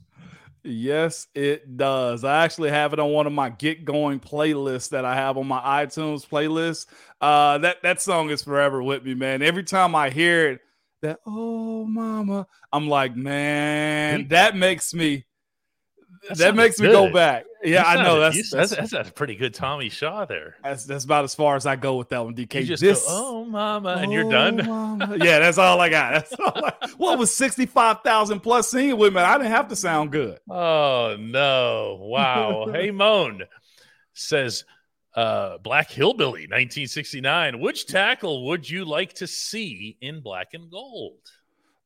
[0.64, 2.24] Yes, it does.
[2.26, 5.48] I actually have it on one of my get going playlists that I have on
[5.48, 6.88] my iTunes playlist.
[7.22, 9.42] Uh, that that song is forever with me, man.
[9.42, 10.62] Every time I hear it,
[11.02, 15.26] that oh mama, I'm like, man, that makes me
[16.28, 17.46] That that, makes me go back.
[17.64, 20.56] Yeah, You I know that's you- that's, that's that's a pretty good Tommy Shaw there.
[20.64, 22.62] that's that's about as far as I go with that one, DK.
[22.62, 24.66] You just This- go, "Oh, mama," and you're Oh, done.
[24.66, 25.18] mama.
[25.20, 26.12] Yeah, that's all I got.
[26.14, 29.20] That's all I, what was sixty five thousand plus singing with me?
[29.22, 30.40] I didn't have to sound good.
[30.50, 31.98] Oh no!
[32.02, 32.68] Wow.
[32.72, 33.44] hey, Moan
[34.14, 34.64] says,
[35.16, 37.60] uh, "Black Hillbilly, 1969.
[37.60, 41.20] Which tackle would you like to see in black and gold?"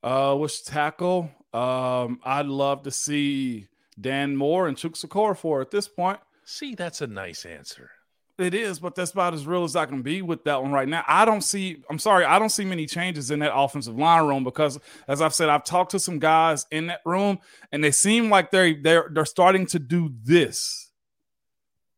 [0.04, 1.32] Uh, which tackle?
[1.54, 3.68] Um, I'd love to see
[4.00, 6.20] Dan Moore and Sikora for at this point.
[6.46, 7.92] See, that's a nice answer.
[8.40, 10.88] It is, but that's about as real as I can be with that one right
[10.88, 11.04] now.
[11.08, 14.44] I don't see, I'm sorry, I don't see many changes in that offensive line room
[14.44, 17.38] because, as I've said, I've talked to some guys in that room
[17.72, 20.92] and they seem like they're they're they're starting to do this.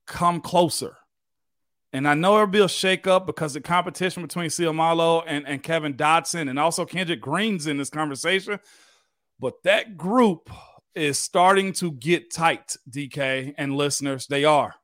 [0.06, 0.98] Come closer.
[1.96, 5.94] And I know there'll be a shakeup because the competition between Seumalo and, and Kevin
[5.94, 8.60] Dotson and also Kendrick Green's in this conversation.
[9.40, 10.50] But that group
[10.94, 14.28] is starting to get tight, DK and listeners.
[14.28, 14.76] They are.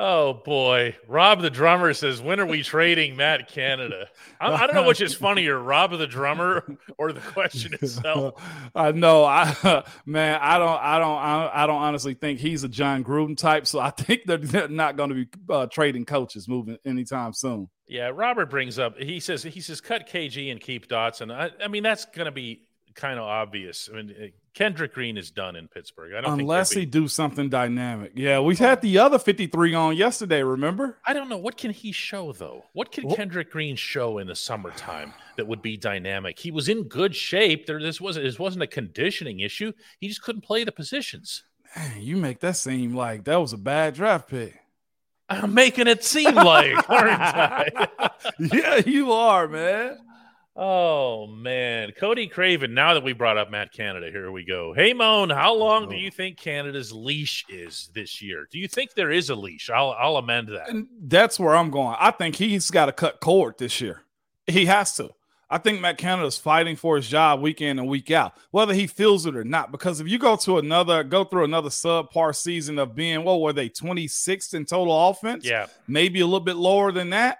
[0.00, 4.06] Oh boy, Rob the drummer says, "When are we trading Matt Canada?"
[4.40, 8.40] I, I don't know which is funnier, Rob the drummer or the question itself.
[8.76, 12.68] I know, I man, I don't, I don't, I, I don't honestly think he's a
[12.68, 13.66] Jon Gruden type.
[13.66, 17.68] So I think they're, they're not going to be uh, trading coaches moving anytime soon.
[17.88, 18.98] Yeah, Robert brings up.
[18.98, 21.34] He says he says cut KG and keep Dotson.
[21.34, 22.67] I, I mean, that's going to be
[22.98, 23.88] kind of obvious.
[23.90, 26.14] I mean, uh, Kendrick Green is done in Pittsburgh.
[26.14, 28.12] I don't Unless he do something dynamic.
[28.16, 30.98] Yeah, we had the other 53 on yesterday, remember?
[31.06, 32.64] I don't know what can he show though.
[32.72, 36.38] What can Well- Kendrick Green show in the summertime that would be dynamic?
[36.40, 37.66] He was in good shape.
[37.66, 39.72] There, this wasn't this wasn't a conditioning issue.
[40.00, 41.44] He just couldn't play the positions.
[41.76, 44.58] Man, you make that seem like that was a bad draft pick.
[45.28, 47.68] I'm making it seem like, aren't I?
[48.38, 49.98] yeah, you are, man.
[50.60, 52.74] Oh man, Cody Craven.
[52.74, 54.74] Now that we brought up Matt Canada, here we go.
[54.74, 58.48] Hey Moan, how long do you think Canada's leash is this year?
[58.50, 59.70] Do you think there is a leash?
[59.70, 60.68] I'll I'll amend that.
[60.68, 61.94] And that's where I'm going.
[62.00, 64.02] I think he's got to cut cord this year.
[64.48, 65.10] He has to.
[65.48, 68.88] I think Matt Canada's fighting for his job week in and week out, whether he
[68.88, 69.70] feels it or not.
[69.70, 73.54] Because if you go to another, go through another subpar season of being, what were
[73.54, 75.46] they, 26th in total offense?
[75.46, 77.38] Yeah, maybe a little bit lower than that,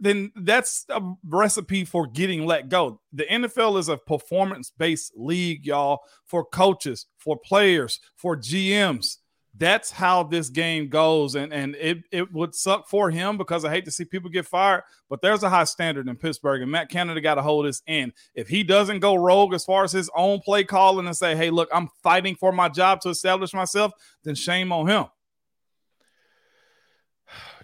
[0.00, 3.00] then that's a recipe for getting let go.
[3.12, 9.18] The NFL is a performance based league, y'all, for coaches, for players, for GMs.
[9.54, 11.34] That's how this game goes.
[11.34, 14.46] And, and it, it would suck for him because I hate to see people get
[14.46, 17.82] fired, but there's a high standard in Pittsburgh, and Matt Canada got to hold this
[17.86, 18.14] in.
[18.34, 21.50] If he doesn't go rogue as far as his own play calling and say, hey,
[21.50, 23.92] look, I'm fighting for my job to establish myself,
[24.24, 25.04] then shame on him.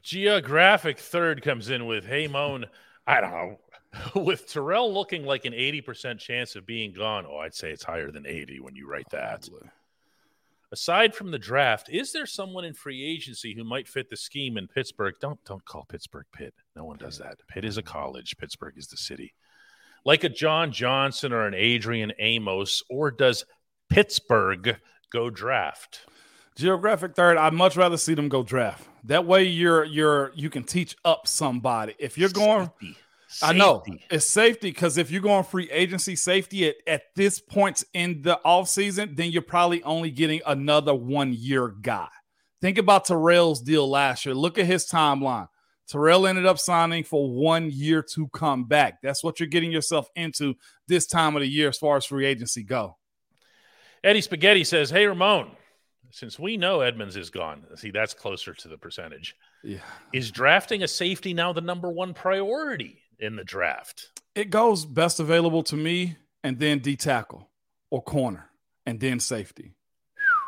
[0.02, 2.66] Geographic third comes in with, hey, Moan,
[3.06, 3.58] I don't know.
[4.14, 8.10] With Terrell looking like an 80% chance of being gone, oh, I'd say it's higher
[8.10, 9.48] than 80 when you write that.
[10.70, 14.58] Aside from the draft, is there someone in free agency who might fit the scheme
[14.58, 15.14] in Pittsburgh?
[15.20, 16.52] Don't don't call Pittsburgh Pitt.
[16.76, 17.38] No one does that.
[17.48, 18.36] Pitt is a college.
[18.36, 19.32] Pittsburgh is the city.
[20.04, 23.46] Like a John Johnson or an Adrian Amos, or does
[23.88, 24.78] Pittsburgh
[25.10, 26.04] go draft?
[26.58, 28.88] Geographic third, I'd much rather see them go draft.
[29.04, 31.94] That way you're you're you can teach up somebody.
[31.98, 32.70] If you're going
[33.30, 33.54] Safety.
[33.54, 37.84] I know it's safety because if you're going free agency safety at, at this point
[37.92, 42.08] in the offseason, then you're probably only getting another one year guy.
[42.62, 44.34] Think about Terrell's deal last year.
[44.34, 45.46] Look at his timeline.
[45.88, 49.02] Terrell ended up signing for one year to come back.
[49.02, 50.54] That's what you're getting yourself into
[50.86, 52.96] this time of the year as far as free agency go.
[54.02, 55.50] Eddie Spaghetti says, Hey, Ramon,
[56.10, 59.36] since we know Edmunds is gone, see, that's closer to the percentage.
[59.62, 59.78] Yeah.
[60.12, 64.08] Is drafting a safety now the number one priority in the draft?
[64.34, 67.48] It goes best available to me and then D tackle
[67.90, 68.50] or corner
[68.86, 69.74] and then safety.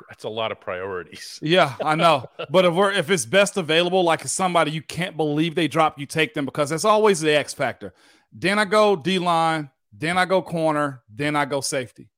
[0.08, 1.38] That's a lot of priorities.
[1.40, 2.28] Yeah, I know.
[2.50, 6.06] but if we're if it's best available, like somebody you can't believe they drop, you
[6.06, 7.94] take them because that's always the X factor.
[8.32, 12.08] Then I go D line, then I go corner, then I go safety.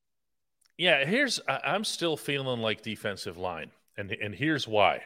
[0.77, 5.01] Yeah, here's I'm still feeling like defensive line, and and here's why.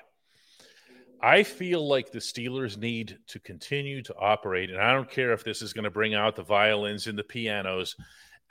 [1.21, 5.43] I feel like the Steelers need to continue to operate, and I don't care if
[5.43, 7.95] this is going to bring out the violins and the pianos,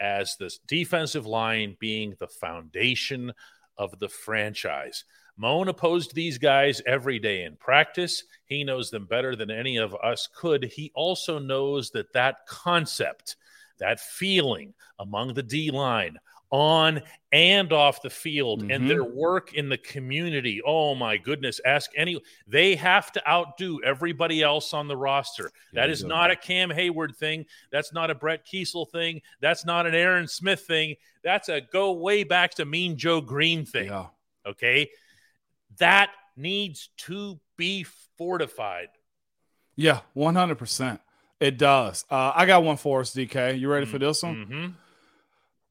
[0.01, 3.33] as the defensive line being the foundation
[3.79, 5.05] of the franchise.
[5.39, 8.25] Moan opposed these guys every day in practice.
[8.47, 10.65] He knows them better than any of us could.
[10.65, 13.37] He also knows that that concept,
[13.79, 16.19] that feeling among the D line,
[16.51, 18.89] on and off the field, and Mhm.
[18.89, 20.63] their work in the community.
[20.65, 21.61] Oh my goodness!
[21.65, 22.21] Ask any.
[22.47, 25.51] They have to outdo everybody else on the roster.
[25.73, 26.09] That you is go.
[26.09, 27.47] not a Cam Heyward thing.
[27.71, 29.23] That's not a Brett Keisel thing.
[29.41, 30.95] That's not an Aaron Smith thing.
[31.23, 33.87] That's a go way back to Mean Joe Greene thing.
[33.87, 34.07] Yeah.
[34.47, 34.91] Okay.
[35.79, 37.85] That needs to be
[38.17, 38.89] fortified.
[39.75, 41.01] Yeah, 100%.
[41.41, 42.05] It does.
[42.11, 43.59] Uh, I got one for us, DK.
[43.59, 44.45] You ready for this one?
[44.45, 44.67] hmm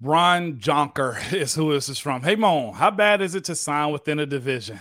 [0.01, 2.21] Ron Jonker is who this is from.
[2.21, 4.79] Hey, Mon, how bad is it to sign within a division?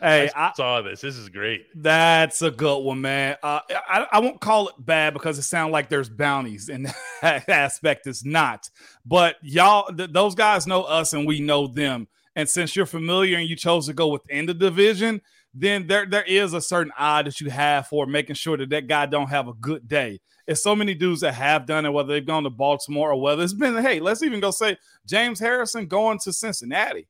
[0.00, 1.00] Hey, I, I, saw this.
[1.00, 1.66] This is great.
[1.76, 3.36] That's a good one, man.
[3.40, 6.86] Uh, I, I won't call it bad because it sounds like there's bounties, and
[7.22, 8.68] that aspect is not.
[9.06, 12.08] But y'all, th- those guys know us, and we know them.
[12.34, 15.20] And since you're familiar and you chose to go within the division,
[15.54, 18.88] then there there is a certain eye that you have for making sure that that
[18.88, 20.20] guy don't have a good day.
[20.52, 23.42] It's so many dudes that have done it, whether they've gone to Baltimore or whether
[23.42, 27.08] it's been, hey, let's even go say James Harrison going to Cincinnati.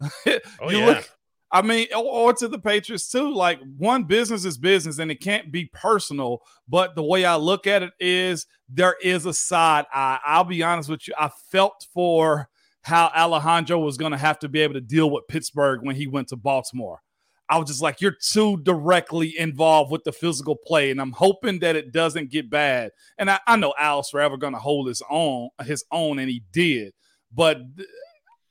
[0.60, 0.86] Oh, you yeah.
[0.86, 1.10] look
[1.54, 3.32] I mean, or, or to the Patriots too.
[3.32, 6.42] Like one business is business, and it can't be personal.
[6.68, 10.18] But the way I look at it is, there is a side eye.
[10.26, 11.14] I'll be honest with you.
[11.16, 12.48] I felt for
[12.82, 16.08] how Alejandro was going to have to be able to deal with Pittsburgh when he
[16.08, 17.00] went to Baltimore.
[17.48, 21.58] I was just like, you're too directly involved with the physical play, and I'm hoping
[21.60, 22.92] that it doesn't get bad.
[23.18, 26.42] And I, I know Al's forever going to hold his own, his own, and he
[26.52, 26.94] did.
[27.34, 27.58] But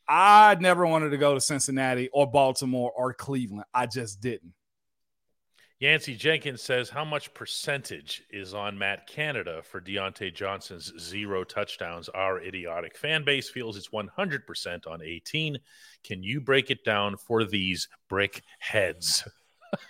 [0.08, 3.66] I never wanted to go to Cincinnati or Baltimore or Cleveland.
[3.74, 4.54] I just didn't.
[5.84, 12.08] Yancey Jenkins says, How much percentage is on Matt Canada for Diontae Johnson's zero touchdowns?
[12.08, 15.58] Our idiotic fan base feels it's 100% on 18.
[16.06, 19.28] Can you break it down for these brick heads?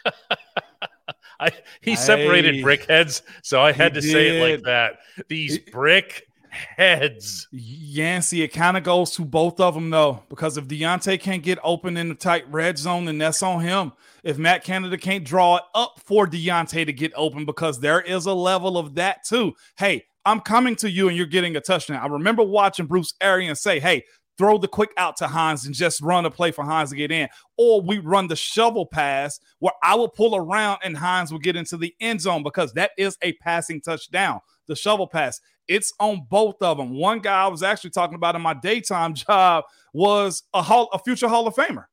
[1.39, 1.51] I,
[1.81, 2.61] he separated Hey.
[2.63, 4.93] brick heads, so I had to say it like that.
[5.27, 7.47] These brick heads.
[7.51, 11.59] Yancey, it kind of goes to both of them though, because if Diontae can't get
[11.63, 13.91] open in the tight red zone, then that's on him.
[14.23, 18.25] If Matt Canada can't draw it up for Diontae to get open, because there is
[18.25, 19.53] a level of that too.
[19.77, 22.01] Hey, I'm coming to you and you're getting a touchdown.
[22.01, 24.03] I remember watching Bruce Arians say, "Hey,
[24.37, 27.11] throw the quick out to Hines and just run a play for Hines to get
[27.11, 31.39] in," or we run the shovel pass where I will pull around and Hines will
[31.39, 34.39] get into the end zone because that is a passing touchdown.
[34.67, 35.39] The shovel pass.
[35.67, 36.91] It's on both of them.
[36.93, 40.99] One guy I was actually talking about in my daytime job was a hall, a
[40.99, 41.85] future Hall of Famer,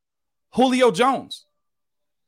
[0.54, 1.46] Julio Jones.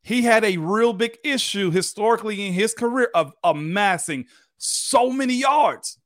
[0.05, 4.27] He had a real big issue historically in his career of amassing
[4.59, 5.99] so many yards.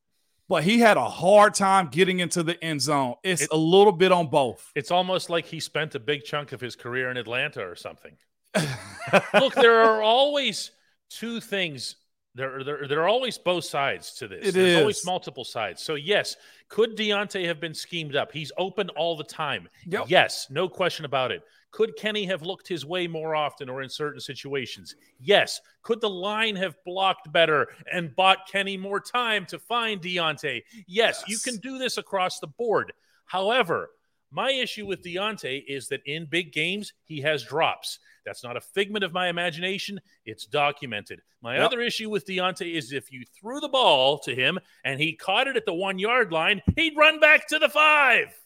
[0.49, 3.15] but he had a hard time getting into the end zone.
[3.25, 4.71] It's It- a little bit on both.
[4.77, 8.17] It's almost like he spent a big chunk of his career in Atlanta or something.
[9.35, 10.71] Look, there are always
[11.11, 11.97] two things.
[12.37, 14.49] There, there, there are always both sides to this.
[14.49, 15.81] It There's always multiple sides.
[15.83, 16.37] So, yes,
[16.69, 18.31] could Diontae have been schemed up?
[18.31, 19.69] He's open all the time.
[19.87, 20.05] Yep.
[20.09, 21.43] Yes, no question about it.
[21.71, 24.97] Could Kenny have looked his way more often or in certain situations?
[25.19, 25.63] Yes.
[25.83, 30.63] Could the line have blocked better and bought Kenny more time to find Diontae?
[30.87, 32.93] Yes, you can do this across the board.
[33.25, 33.91] However,
[34.37, 37.99] my issue with Diontae is that in big games, he has drops.
[38.27, 39.99] That's not a figment of my imagination.
[40.27, 41.23] It's documented.
[41.41, 41.65] My Yep.
[41.65, 45.49] other issue with Diontae is if you threw the ball to him and he caught
[45.49, 48.39] it at the one yard line, he'd run back to the five.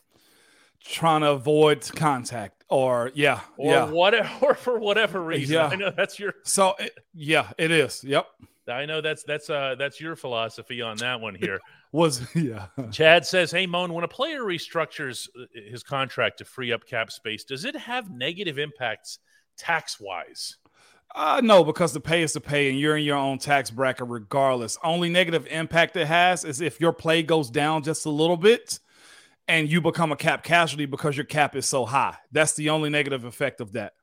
[0.84, 3.84] Trying to avoid contact, or yeah, Or yeah.
[3.84, 5.54] what or for whatever reason.
[5.56, 5.66] Yeah.
[5.66, 8.02] I know that's your So it, yeah, it is.
[8.04, 8.26] Yep.
[8.68, 11.58] I know that's that's uh that's your philosophy on that one here.
[11.92, 12.66] Was yeah.
[12.92, 17.10] Chad says, "Hey Moan, when a player restructures uh, his contract to free up cap
[17.10, 19.18] space, does it have negative impacts
[19.56, 20.56] tax wise?"
[21.12, 24.06] Uh, no, because the pay is the pay, and you're in your own tax bracket
[24.08, 24.78] regardless.
[24.84, 28.78] Only negative impact it has is if your play goes down just a little bit,
[29.48, 32.16] and you become a cap casualty because your cap is so high.
[32.30, 33.94] That's the only negative effect of that.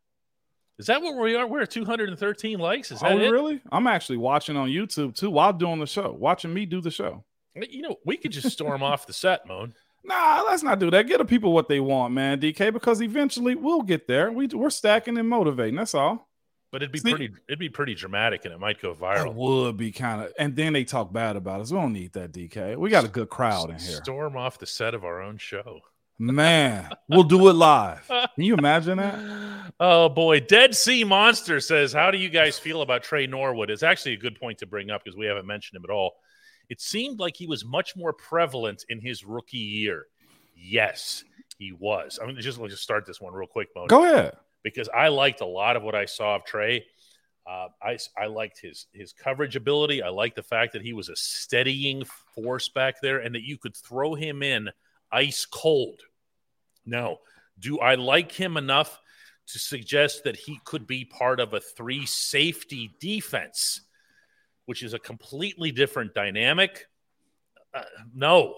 [0.78, 1.48] Is that what we are?
[1.48, 2.92] We're at 213 likes.
[2.92, 3.30] Is that oh, it?
[3.30, 3.62] really?
[3.72, 7.24] I'm actually watching on YouTube too while doing the show, watching me do the show.
[7.70, 9.74] You know, we could just storm off the set, Moan.
[10.04, 11.06] Nah, let's not do that.
[11.08, 14.32] Get the people what they want, man, DK, because eventually we'll get there.
[14.32, 15.76] We, we're stacking and motivating.
[15.76, 16.30] That's all.
[16.72, 17.30] But it'd be See- pretty.
[17.50, 19.32] It'd be pretty dramatic, and it might go viral.
[19.32, 21.72] It would be kind of, and then they talk bad about us.
[21.72, 22.78] We don't need that, DK.
[22.78, 23.98] We got a good crowd in here.
[23.98, 25.82] Storm off the set of our own show.
[26.20, 28.08] Man, we'll do it live.
[28.08, 29.20] Can you imagine that?
[29.80, 33.84] Oh boy, Dead Sea Monster says, "How do you guys feel about Tre Norwood?" It's
[33.84, 36.16] actually a good point to bring up because we haven't mentioned him at all.
[36.70, 40.08] It seemed like he was much more prevalent in his rookie year.
[40.56, 41.24] Yes,
[41.58, 42.20] he was.
[42.22, 43.88] I'm gonna just let's start this one real quick, Mona.
[43.88, 44.38] Go ahead.
[44.64, 46.86] because I liked a lot of what I saw of Tre.
[47.50, 50.02] Uh, I I liked his his coverage ability.
[50.02, 52.04] I liked the fact that he was a steadying
[52.36, 54.70] force back there, and that you could throw him in
[55.12, 56.02] ice cold.
[56.86, 57.20] Now,
[57.60, 59.00] do I like him enough
[59.48, 63.80] to suggest that he could be part of a three safety defense,
[64.68, 66.86] which is a completely different dynamic?
[67.74, 67.82] Uh,
[68.14, 68.56] no.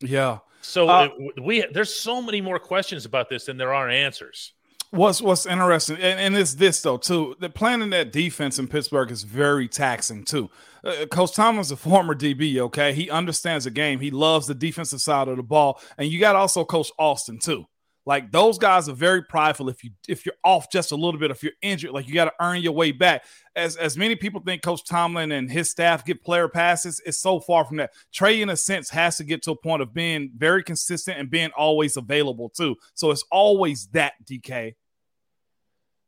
[0.00, 0.38] Yeah.
[0.62, 4.52] So Uh, uh, we there's so many more questions about this than there are answers.
[4.90, 7.34] What's what's interesting, and, and it's this though too.
[7.40, 10.50] The planning that defense in Pittsburgh is very taxing too.
[10.84, 12.58] Uh, Coach Thomas is a former DB.
[12.58, 14.00] Okay, he understands the game.
[14.00, 17.64] He loves the defensive side of the ball, and you got also Coach Austin too.
[18.04, 19.68] Like those guys are very prideful.
[19.68, 22.24] If you if you're off just a little bit, if you're injured, like you got
[22.24, 23.24] to earn your way back.
[23.54, 27.38] As as many people think Coach Tomlin and his staff get player passes, it's so
[27.38, 27.92] far from that.
[28.12, 31.30] Tre, in a sense, has to get to a point of being very consistent and
[31.30, 32.74] being always available too.
[32.94, 34.74] So it's always that DK.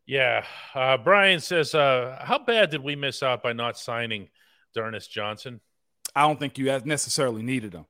[0.07, 0.45] Yeah.
[0.75, 4.29] Uh, Brian says, uh, How bad did we miss out by not signing
[4.75, 5.61] Darnus Johnson?
[6.15, 7.87] I don't think you necessarily needed him.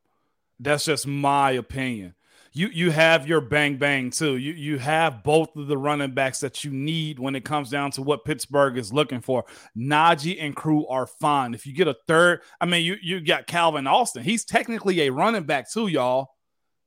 [0.60, 2.14] That's just my opinion.
[2.56, 4.36] You you have your bang bang too.
[4.36, 7.90] You you have both of the running backs that you need when it comes down
[7.92, 9.44] to what Pittsburgh is looking for.
[9.76, 11.52] Najee and crew are fine.
[11.52, 14.22] If you get a third, I mean you you got Calvin Austin.
[14.22, 16.28] He's technically a running back too, y'all.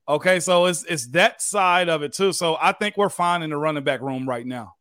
[0.07, 2.31] Okay, so it's it's that side of it too.
[2.31, 4.75] So I think we're fine in the running back room right now.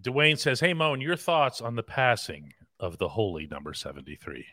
[0.00, 4.46] Dwayne says, Hey, Moan, your thoughts on the passing of the holy number 73?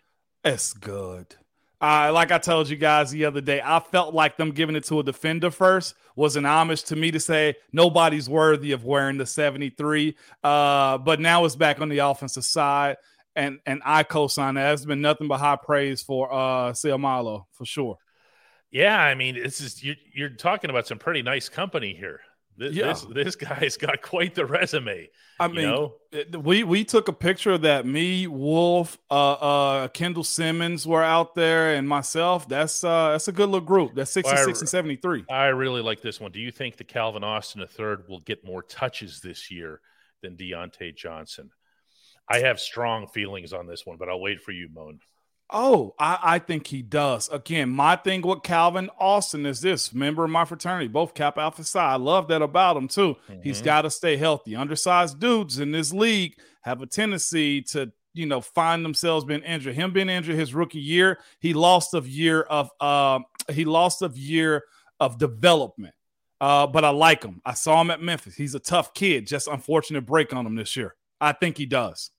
[0.43, 1.36] It's good.
[1.82, 4.84] Uh, like I told you guys the other day, I felt like them giving it
[4.86, 9.18] to a defender first was an homage to me to say nobody's worthy of wearing
[9.18, 10.18] the 73.
[10.44, 12.98] Uh, but now it's back on the offensive side,
[13.36, 14.68] and and I co-sign that.
[14.68, 17.98] There's been nothing but high praise for uh Seumalo for sure.
[18.72, 22.20] Yeah, I mean, this is you're, you're talking about some pretty nice company here.
[22.60, 22.88] This, Yeah.
[22.88, 25.10] this this guy's got quite the resume.
[25.39, 25.95] I you mean, know?
[26.38, 27.86] we we took a picture of that.
[27.86, 32.50] Me, Wolf, uh, uh, Kendall Simmons were out there, and myself.
[32.50, 33.95] That's uh, that's a good little group.
[33.95, 35.26] That's 66 Well, I- and 73.
[35.30, 36.32] I really like this one.
[36.34, 39.80] Do you think the Calvin Austin III will get more touches this year
[40.22, 41.52] than Diontae Johnson?
[42.28, 45.00] I have strong feelings on this one, but I'll wait for you, Moan.
[45.51, 47.27] Oh, I, I think he does.
[47.29, 51.63] Again, my thing with Calvin Austin is this member of my fraternity, both Kappa Alpha
[51.63, 51.93] Psi.
[51.93, 53.15] I love that about him too.
[53.43, 53.65] He's Mhm.
[53.65, 54.56] got to stay healthy.
[54.56, 59.73] Undersized dudes in this league have a tendency to, you know, find themselves being injured.
[59.73, 63.19] Him being injured his rookie year, he lost a year of uh,
[63.52, 64.65] he lost a year
[65.00, 65.95] of development.
[66.39, 67.41] Uh, but I like him.
[67.43, 68.35] I saw him at Memphis.
[68.35, 69.25] He's a tough kid.
[69.27, 70.95] Just unfortunate break on him this year.
[71.19, 72.12] I think he does.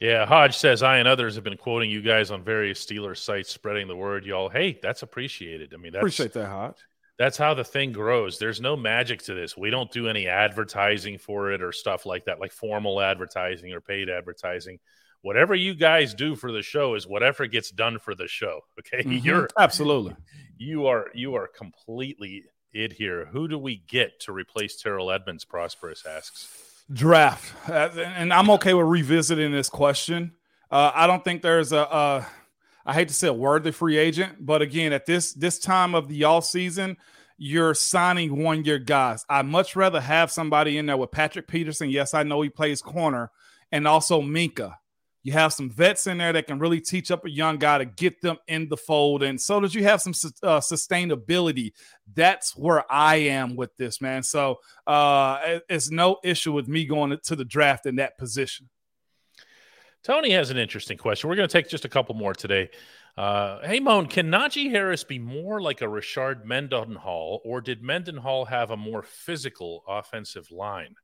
[0.00, 3.50] Yeah, Hodge says I and others have been quoting you guys on various Steelers sites,
[3.50, 4.26] spreading the word.
[4.26, 5.72] Y'all, hey, that's appreciated.
[5.72, 6.76] I mean, that's, Appreciate that, Hodge.
[7.18, 8.38] That's how the thing grows.
[8.38, 9.56] There's no magic to this.
[9.56, 13.80] We don't do any advertising for it or stuff like that, like formal advertising or
[13.80, 14.80] paid advertising.
[15.22, 18.60] Whatever you guys do for the show is whatever gets done for the show.
[18.80, 19.24] Okay, Mhm.
[19.24, 20.14] you're absolutely
[20.58, 22.44] you are you are completely
[22.74, 23.24] it here.
[23.32, 25.46] Who do we get to replace Terrell Edmunds?
[25.46, 26.65] Prosperous asks.
[26.92, 30.32] Draft, Uh, and I'm okay with revisiting this question.
[30.70, 32.26] Uh, I don't think there's a, a,
[32.84, 36.08] I hate to say a worthy free agent, but again, at this this time of
[36.08, 36.96] the all season,
[37.38, 39.26] you're signing one year guys.
[39.28, 41.90] I'd much rather have somebody in there with Patrick Peterson.
[41.90, 43.30] Yes, I know he plays corner,
[43.72, 44.76] and also Minkah.
[45.26, 47.84] You have some vets in there that can really teach up a young guy to
[47.84, 51.72] get them in the fold, and so that you have some uh, sustainability.
[52.14, 54.22] That's where I am with this man.
[54.22, 58.68] So uh, it's no issue with me going to the draft in that position.
[60.04, 61.28] Tony has an interesting question.
[61.28, 62.70] We're going to take just a couple more today.
[63.16, 68.44] Uh, hey, Moan, can Najee Harris be more like a Rashard Mendenhall, or did Mendenhall
[68.44, 70.94] have a more physical offensive line?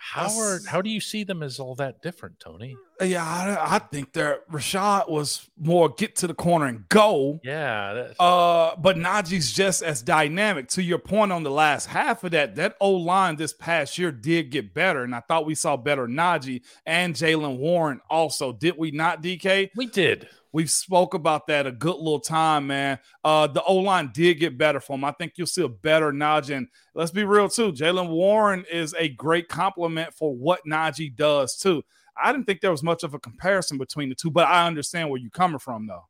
[0.00, 2.76] How are how do you see them as all that different, Tony?
[3.00, 7.40] Yeah, I, I think that Rashard was more get to the corner and go.
[7.42, 10.68] Yeah, that's, Uh, but Najee's just as dynamic.
[10.68, 14.12] To your point on the last half of that, that O line this past year
[14.12, 18.52] did get better, and I thought we saw better Najee and Jaylen Warren also.
[18.52, 19.70] Did we not, DK?
[19.76, 20.28] we did.
[20.52, 22.98] We've spoke about that a good little time, man.
[23.22, 25.04] Uh, the O line did get better for him.
[25.04, 26.56] I think you'll see a better Najee.
[26.56, 27.72] And let's be real too.
[27.72, 31.84] Jaylen Warren is a great compliment for what Najee does too.
[32.22, 35.10] I didn't think there was much of a comparison between the two, but I understand
[35.10, 36.04] where you're coming from though.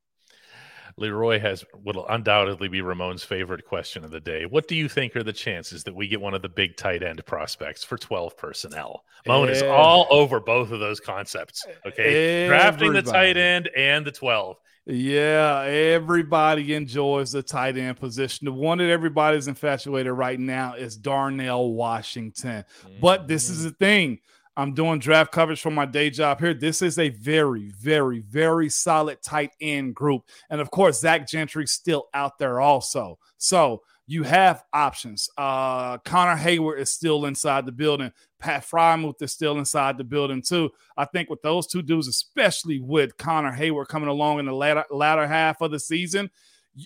[0.96, 4.44] Leroy has what will undoubtedly be Ramon's favorite question of the day.
[4.44, 7.02] What do you think are the chances that we get one of the big tight
[7.02, 9.04] end prospects for 12 personnel?
[9.26, 11.64] Moan is all over both of those concepts.
[11.86, 12.46] Okay.
[12.46, 14.56] Drafting the tight end and the 12.
[14.86, 18.46] Yeah, everybody enjoys the tight end position.
[18.46, 22.64] The one that everybody's infatuated right now is Darnell Washington.
[23.00, 23.68] But this is mm-hmm.
[23.68, 24.18] the thing.
[24.60, 26.52] I'm doing draft coverage for my day job here.
[26.52, 30.24] This is a very, very, very solid tight end group.
[30.50, 33.18] And of course, Zach Gentry's still out there also.
[33.38, 35.30] So you have options.
[35.38, 38.12] Uh, Connor Heyward is still inside the building.
[38.38, 40.68] Pat Freiermuth is still inside the building too.
[40.94, 44.84] I think with those two dudes, especially with Connor Heyward coming along in the latter,
[44.90, 46.28] latter half of the season,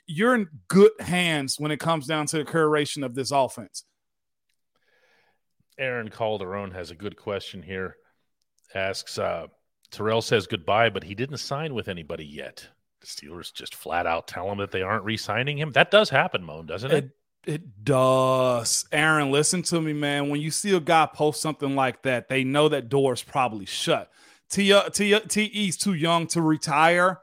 [0.07, 3.83] you're in good hands when it comes down to the curation of this offense.
[5.79, 7.97] Aaron Calderon has a good question here.
[8.75, 9.47] Asks uh,
[9.91, 12.69] Terrell says goodbye, but he didn't sign with anybody yet.
[13.01, 15.73] The Steelers just flat out tell him that they aren't re signing him.
[15.73, 17.05] That does happen, Moan, doesn't it?
[17.05, 17.11] It
[17.47, 18.87] it does.
[18.91, 20.31] Aaron, listen to me, man.
[20.31, 23.67] When you see a guy post something like that, they know that door is probably
[23.67, 24.11] shut.
[24.51, 27.21] T uh, TE's too young to retire.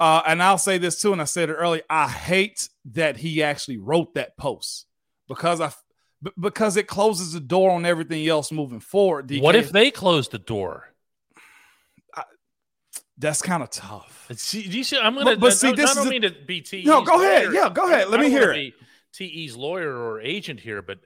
[0.00, 1.82] Uh, and I'll say this too, and I said it earlier.
[1.88, 4.86] I hate that he actually wrote that post
[5.28, 5.72] because I
[6.24, 9.28] b- because it closes the door on everything else moving forward.
[9.28, 9.40] DK.
[9.42, 10.90] What if they close the door?
[13.16, 14.26] that's kind of tough?
[14.36, 14.98] See, do you see?
[14.98, 15.24] I'm gonna.
[15.26, 17.22] But- but see, I, this I is don't the- mean to be TE's No, go
[17.22, 17.44] ahead.
[17.46, 17.54] lawyer.
[17.54, 18.08] Yeah, go ahead.
[18.08, 18.74] Let me hear it.
[19.12, 20.98] TE's lawyer or agent here, but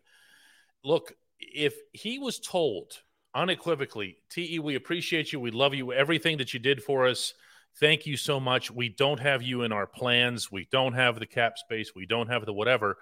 [0.83, 3.03] look, if he was told
[3.35, 7.35] unequivocally, TE, we appreciate you, we love you, everything that you did for us.
[7.79, 8.71] Thank you so much.
[8.71, 10.51] We don't have you in our plans.
[10.51, 11.93] We don't have the cap space.
[11.95, 12.97] We don't have the whatever.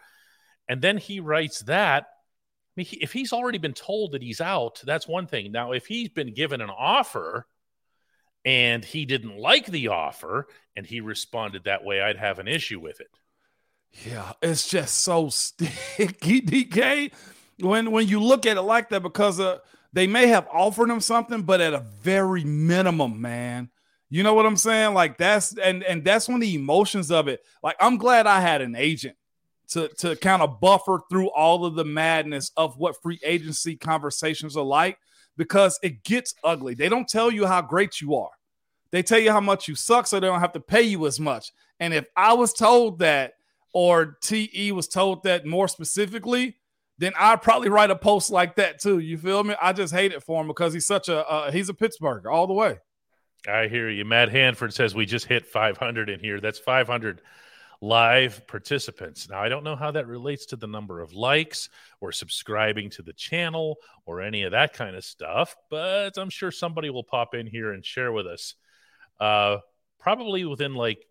[0.68, 2.04] And then he writes that.
[2.04, 2.08] I
[2.76, 5.52] mean, he- if he's already been told that he's out, that's one thing.
[5.52, 7.46] Now, if he's been given an offer
[8.44, 10.46] and he didn't like the offer
[10.76, 13.08] and he responded that way, I'd have an issue with it.
[14.06, 17.12] Yeah, it's just so sticky, DK.
[17.60, 19.58] When when you look at it like that, because uh,
[19.92, 23.70] they may have offered him something, but at a very minimum, man.
[24.10, 24.92] You know what I'm saying?
[24.92, 27.40] Like that's and and that's when the emotions of it.
[27.62, 29.16] Like I'm glad I had an agent
[29.68, 34.56] to to kind of buffer through all of the madness of what free agency conversations
[34.56, 34.98] are like
[35.36, 36.74] because it gets ugly.
[36.74, 38.30] They don't tell you how great you are.
[38.90, 41.20] They tell you how much you suck so they don't have to pay you as
[41.20, 41.52] much.
[41.80, 43.34] And if I was told that
[43.74, 46.56] or TE was told that more specifically,
[46.98, 49.00] then I'd probably write a post like that too.
[49.00, 49.54] You feel me?
[49.60, 52.46] I just hate it for him because he's such a uh, he's a Pittsburgher all
[52.46, 52.78] the way.
[53.46, 54.04] I hear you.
[54.04, 56.40] Matt Hanford says we just hit 500 in here.
[56.40, 57.20] That's 500
[57.86, 59.28] live participants.
[59.28, 61.68] Now, I don't know how that relates to the number of likes
[62.00, 66.50] or subscribing to the channel or any of that kind of stuff, but I'm sure
[66.50, 68.54] somebody will pop in here and share with us.
[69.20, 69.58] Uh,
[70.00, 71.06] probably within like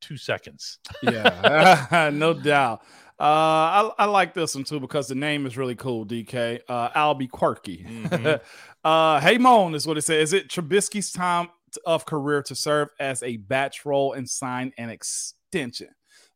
[0.00, 0.78] two seconds.
[1.02, 2.82] Yeah, no doubt.
[3.18, 6.06] Uh, I, I like this one too because the name is really cool.
[6.06, 7.84] DK, uh, Albie Quirky.
[7.86, 8.40] Mhm.
[8.84, 10.28] uh, hey Moan is what it says.
[10.28, 11.48] Is it Trubisky's time
[11.84, 15.88] of career to serve as a batch role and sign an extension?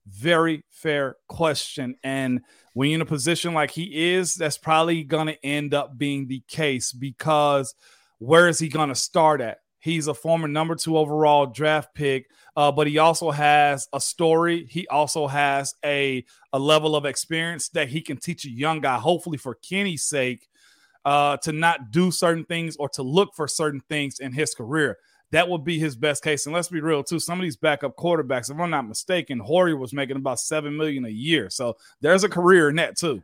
[0.06, 1.96] Very fair question.
[2.04, 2.42] And
[2.74, 6.26] when you're in a position like he is, that's probably going to end up being
[6.26, 7.74] the case because
[8.18, 9.58] where is he going to start at?
[9.78, 14.66] He's a former number two overall draft pick, uh, but he also has a story.
[14.70, 16.24] He also has a,
[16.54, 20.48] a level of experience that he can teach a young guy, hopefully for Kenny's sake,
[21.04, 24.96] uh, to not do certain things or to look for certain things in his career.
[25.34, 26.46] That would be his best case.
[26.46, 27.18] And let's be real, too.
[27.18, 31.04] Some of these backup quarterbacks, if I'm not mistaken, Horry was making about seven million
[31.04, 31.50] a year.
[31.50, 33.20] So there's a career in that too.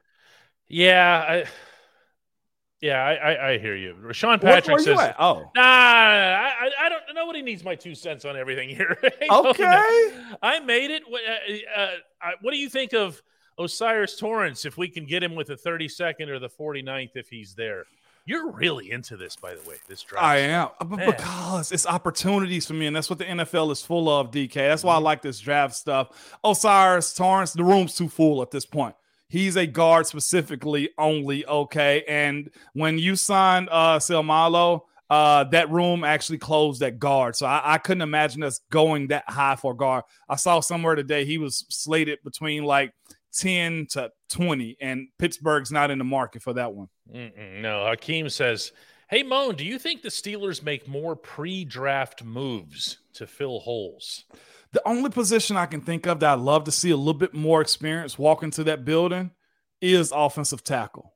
[0.66, 1.44] Yeah, I,
[2.80, 3.94] yeah, I, I, I hear you.
[4.02, 4.98] Rashawn Patrick says?
[5.20, 5.50] Oh.
[5.54, 7.02] Nah, I, I- I don't.
[7.14, 8.96] Nobody needs my two cents on everything here.
[9.30, 10.12] Okay.
[10.42, 11.02] I made it.
[11.08, 11.22] What,
[11.76, 13.22] uh, uh, what do you think of
[13.58, 14.64] O'Cyrus Torrence?
[14.64, 17.84] If we can get him with the 32nd or the 49th, if he's there,
[18.26, 19.76] you're really into this, by the way.
[19.88, 20.24] This draft.
[20.24, 21.10] I am uh, but Man.
[21.10, 24.30] because it's opportunities for me, and that's what the NFL is full of.
[24.30, 26.38] DK, that's why I like this draft stuff.
[26.44, 28.94] O'Cyrus Torrence, the room's too full at this point.
[29.28, 32.04] He's a guard specifically only, okay.
[32.08, 37.34] And when you signed uh Seumalo, uh, that room actually closed at guard.
[37.34, 40.04] So I, I couldn't imagine us going that high for guard.
[40.28, 42.92] I saw somewhere today he was slated between like
[43.32, 46.88] 10 to 20, and Pittsburgh's not in the market for that one.
[47.12, 48.72] Mm-mm, no, Hakeem says,
[49.08, 54.24] "Hey, Moan, do you think the Steelers make more pre-draft moves to fill holes?"
[54.72, 57.34] The only position I can think of that I'd love to see a little bit
[57.34, 59.32] more experience walk into that building
[59.80, 61.14] is offensive tackle.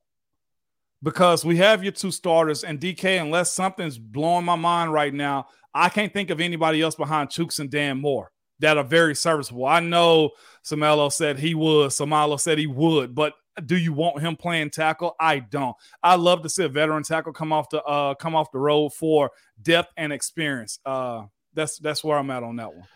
[1.02, 5.46] Because we have your two starters, and DK, unless something's blowing my mind right now,
[5.74, 9.66] I can't think of anybody else behind Chuks and Dan Moore that are very serviceable.
[9.66, 10.30] I know
[10.64, 13.34] Seumalo said he would, Seumalo said he would, but
[13.66, 15.14] do you want him playing tackle?
[15.20, 15.76] I don't.
[16.02, 18.92] I love to see a veteran tackle come off the uh come off the road
[18.92, 19.30] for
[19.62, 20.78] depth and experience.
[20.84, 21.24] Uh
[21.54, 22.86] that's that's where I'm at on that one.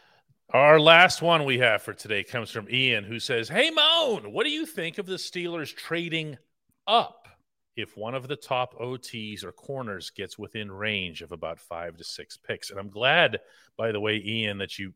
[0.51, 4.45] Our last one we have for today comes from Ian, who says, Hey, Moan, what
[4.45, 6.39] do you think of the Steelers trading
[6.87, 7.29] up
[7.77, 12.05] if one of the top OTs or corners gets within range of about five to
[12.05, 12.71] six picks?
[12.71, 13.41] And I'm glad,
[13.77, 14.95] by the way, Ian, that you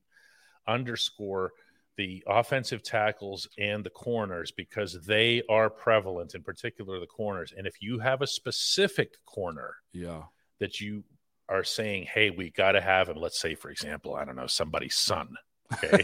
[0.67, 1.53] underscore
[1.97, 7.53] the offensive tackles and the corners because they are prevalent, in particular the corners.
[7.57, 10.23] And if you have a specific corner Yeah.
[10.59, 11.05] that you
[11.49, 14.47] are saying, hey, we got to have him, let's say, for example, I don't know,
[14.47, 15.35] somebody's son,
[15.75, 16.03] okay?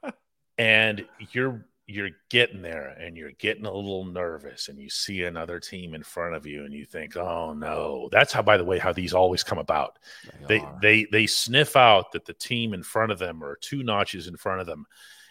[0.58, 5.58] and you're you're getting there and you're getting a little nervous and you see another
[5.58, 8.08] team in front of you and you think oh no.
[8.12, 9.98] That's how by the way how these always come about.
[10.46, 14.28] They they they sniff out that the team in front of them or two notches
[14.28, 14.86] in front of them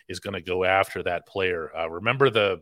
[0.10, 1.72] is going to go after that player.
[1.78, 2.62] Uh, remember the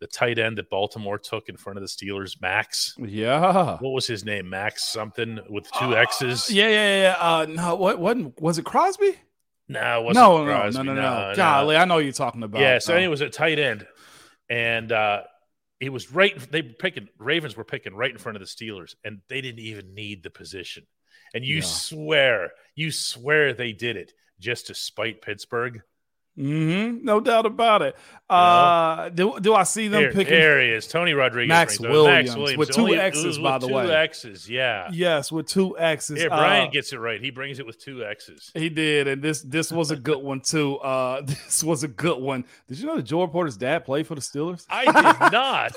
[0.00, 2.94] the tight end that baltimore took in front of the steelers max?
[2.98, 3.76] Yeah.
[3.78, 4.48] what was his name?
[4.50, 6.50] Max something with two x's?
[6.50, 7.16] Yeah, yeah, yeah.
[7.18, 9.16] Uh, no, what wasn't was it Crosby?
[9.68, 10.82] No it wasn't No, no, Crosby.
[10.84, 12.60] no, no, no, Golly, I know what you're talking about.
[12.60, 13.86] Yeah, so Uh, anyway, it was a tight end,
[14.48, 15.22] and uh,
[15.80, 16.36] it was right.
[16.50, 19.60] They were picking Ravens were picking right in front of the Steelers, and they didn't
[19.60, 20.86] even need the position.
[21.34, 21.62] And you Yeah.
[21.62, 25.82] swear, you swear they did it just to spite Pittsburgh.
[26.38, 27.96] Mhm, no doubt about it.
[28.30, 30.34] Uh, do, do I see them Here, picking?
[30.34, 31.82] here he is, Tony Rodriguez, Max it.
[31.82, 31.92] Maxx
[32.36, 33.90] Williams, with two Only- X's, by with the two way.
[33.90, 34.88] X's, yeah.
[34.92, 36.20] Yes, with two X's.
[36.20, 37.20] Yeah, Brian Uh, gets it right.
[37.20, 38.50] He brings it with two X's.
[38.54, 40.76] He did, and this this was a good one too.
[40.76, 42.44] Uh, this was a good one.
[42.68, 44.66] Did you know that Joe Porter's dad played for the Steelers?
[44.68, 45.72] I did not.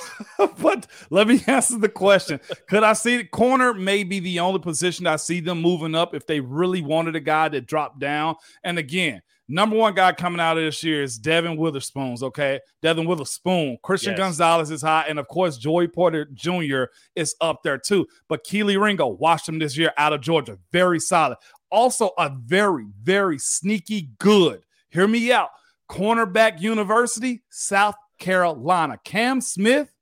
[0.60, 2.40] but let me answer the question.
[2.68, 6.14] Could I see the corner may be the only position I see them moving up
[6.14, 8.36] if they really wanted a guy that dropped down?
[8.64, 9.22] And again,
[9.52, 12.24] number one guy coming out of this year is Devon Witherspoon's.
[12.24, 14.20] Okay, Devon Witherspoon, Christian Yes.
[14.20, 16.86] Gonzalez is high, and of course Joey Porter Jr.
[17.16, 18.08] is up there too.
[18.28, 21.38] But Kelee Ringo watched him this year out of Georgia, very solid.
[21.70, 24.64] Also a very very sneaky good.
[24.90, 25.50] Hear me out.
[25.90, 28.98] Cornerback University, South Carolina.
[29.04, 29.94] Cam Smith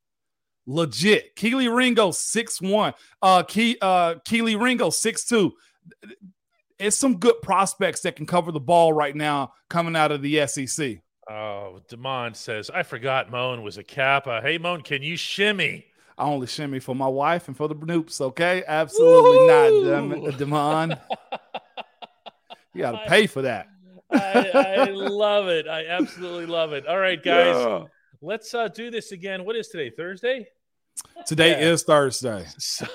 [0.65, 1.35] legit.
[1.35, 2.93] Kelee Ringo, 6'1.
[3.21, 5.51] Uh Key uh Kelee Ringo, 6'2.
[6.79, 10.47] It's some good prospects that can cover the ball right now coming out of the
[10.47, 10.99] SEC.
[11.29, 14.41] Oh, Demond says, I forgot Moan was a Kappa.
[14.41, 15.85] Hey, Moan, can you shimmy?
[16.17, 18.63] I only shimmy for my wife and for the Nupes, okay?
[18.67, 20.99] Absolutely not, Dem- Demond.
[22.73, 23.67] You got to pay for that.
[24.11, 25.67] I, I love it.
[25.67, 26.85] I absolutely love it.
[26.87, 27.83] All right, guys,
[28.21, 29.43] let's uh, do this again.
[29.43, 29.89] What is today?
[29.89, 30.47] Thursday?
[31.25, 31.71] Today Yeah.
[31.71, 32.45] is Thursday.
[32.59, 32.85] So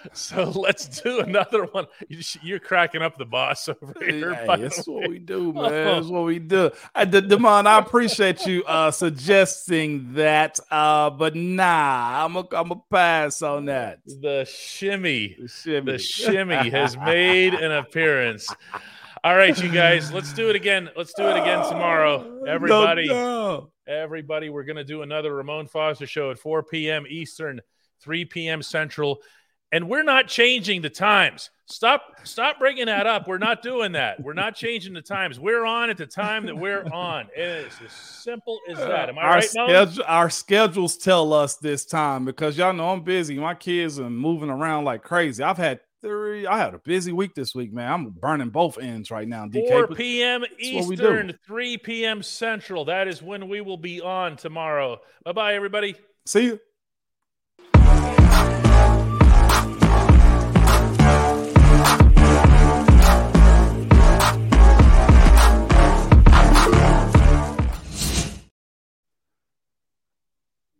[0.12, 1.86] So let's do another one.
[2.42, 4.34] You're cracking up the boss over here.
[4.34, 5.64] Hey, that's what we do, man.
[5.64, 6.70] That's what we do.
[6.94, 12.70] I, D- Damon, I appreciate you uh, suggesting that, uh, but nah, I'm a, I'm
[12.70, 14.00] a pass on that.
[14.06, 15.36] The shimmy.
[15.40, 15.92] The shimmy.
[15.92, 18.48] The shimmy has made an appearance.
[19.24, 20.90] All right, you guys, let's do it again.
[20.96, 22.44] Let's do it again tomorrow.
[22.46, 23.70] Everybody, No, no.
[23.86, 27.04] everybody, we're going to do another Ramon Foster show at 4 p.m.
[27.08, 27.60] Eastern,
[28.00, 28.62] 3 p.m.
[28.62, 29.18] Central.
[29.70, 31.50] And we're not changing the times.
[31.66, 33.28] Stop stop bringing that up.
[33.28, 34.22] We're not doing that.
[34.22, 35.38] We're not changing the times.
[35.38, 37.26] We're on at the time that we're on.
[37.36, 39.10] It is as simple as that.
[39.10, 43.02] Am I our, right, schedule, our schedules tell us this time because y'all know I'm
[43.02, 43.38] busy.
[43.38, 45.42] My kids are moving around like crazy.
[45.42, 46.46] I've had three.
[46.46, 47.92] I had a busy week this week, man.
[47.92, 49.46] I'm burning both ends right now.
[49.46, 50.40] DK, 4 p.m.
[50.40, 50.50] what
[50.86, 51.02] we do.
[51.02, 52.22] Eastern, 3 p.m.
[52.22, 52.86] Central.
[52.86, 55.00] That is when we will be on tomorrow.
[55.24, 55.96] Bye bye, everybody.
[56.24, 56.60] See you.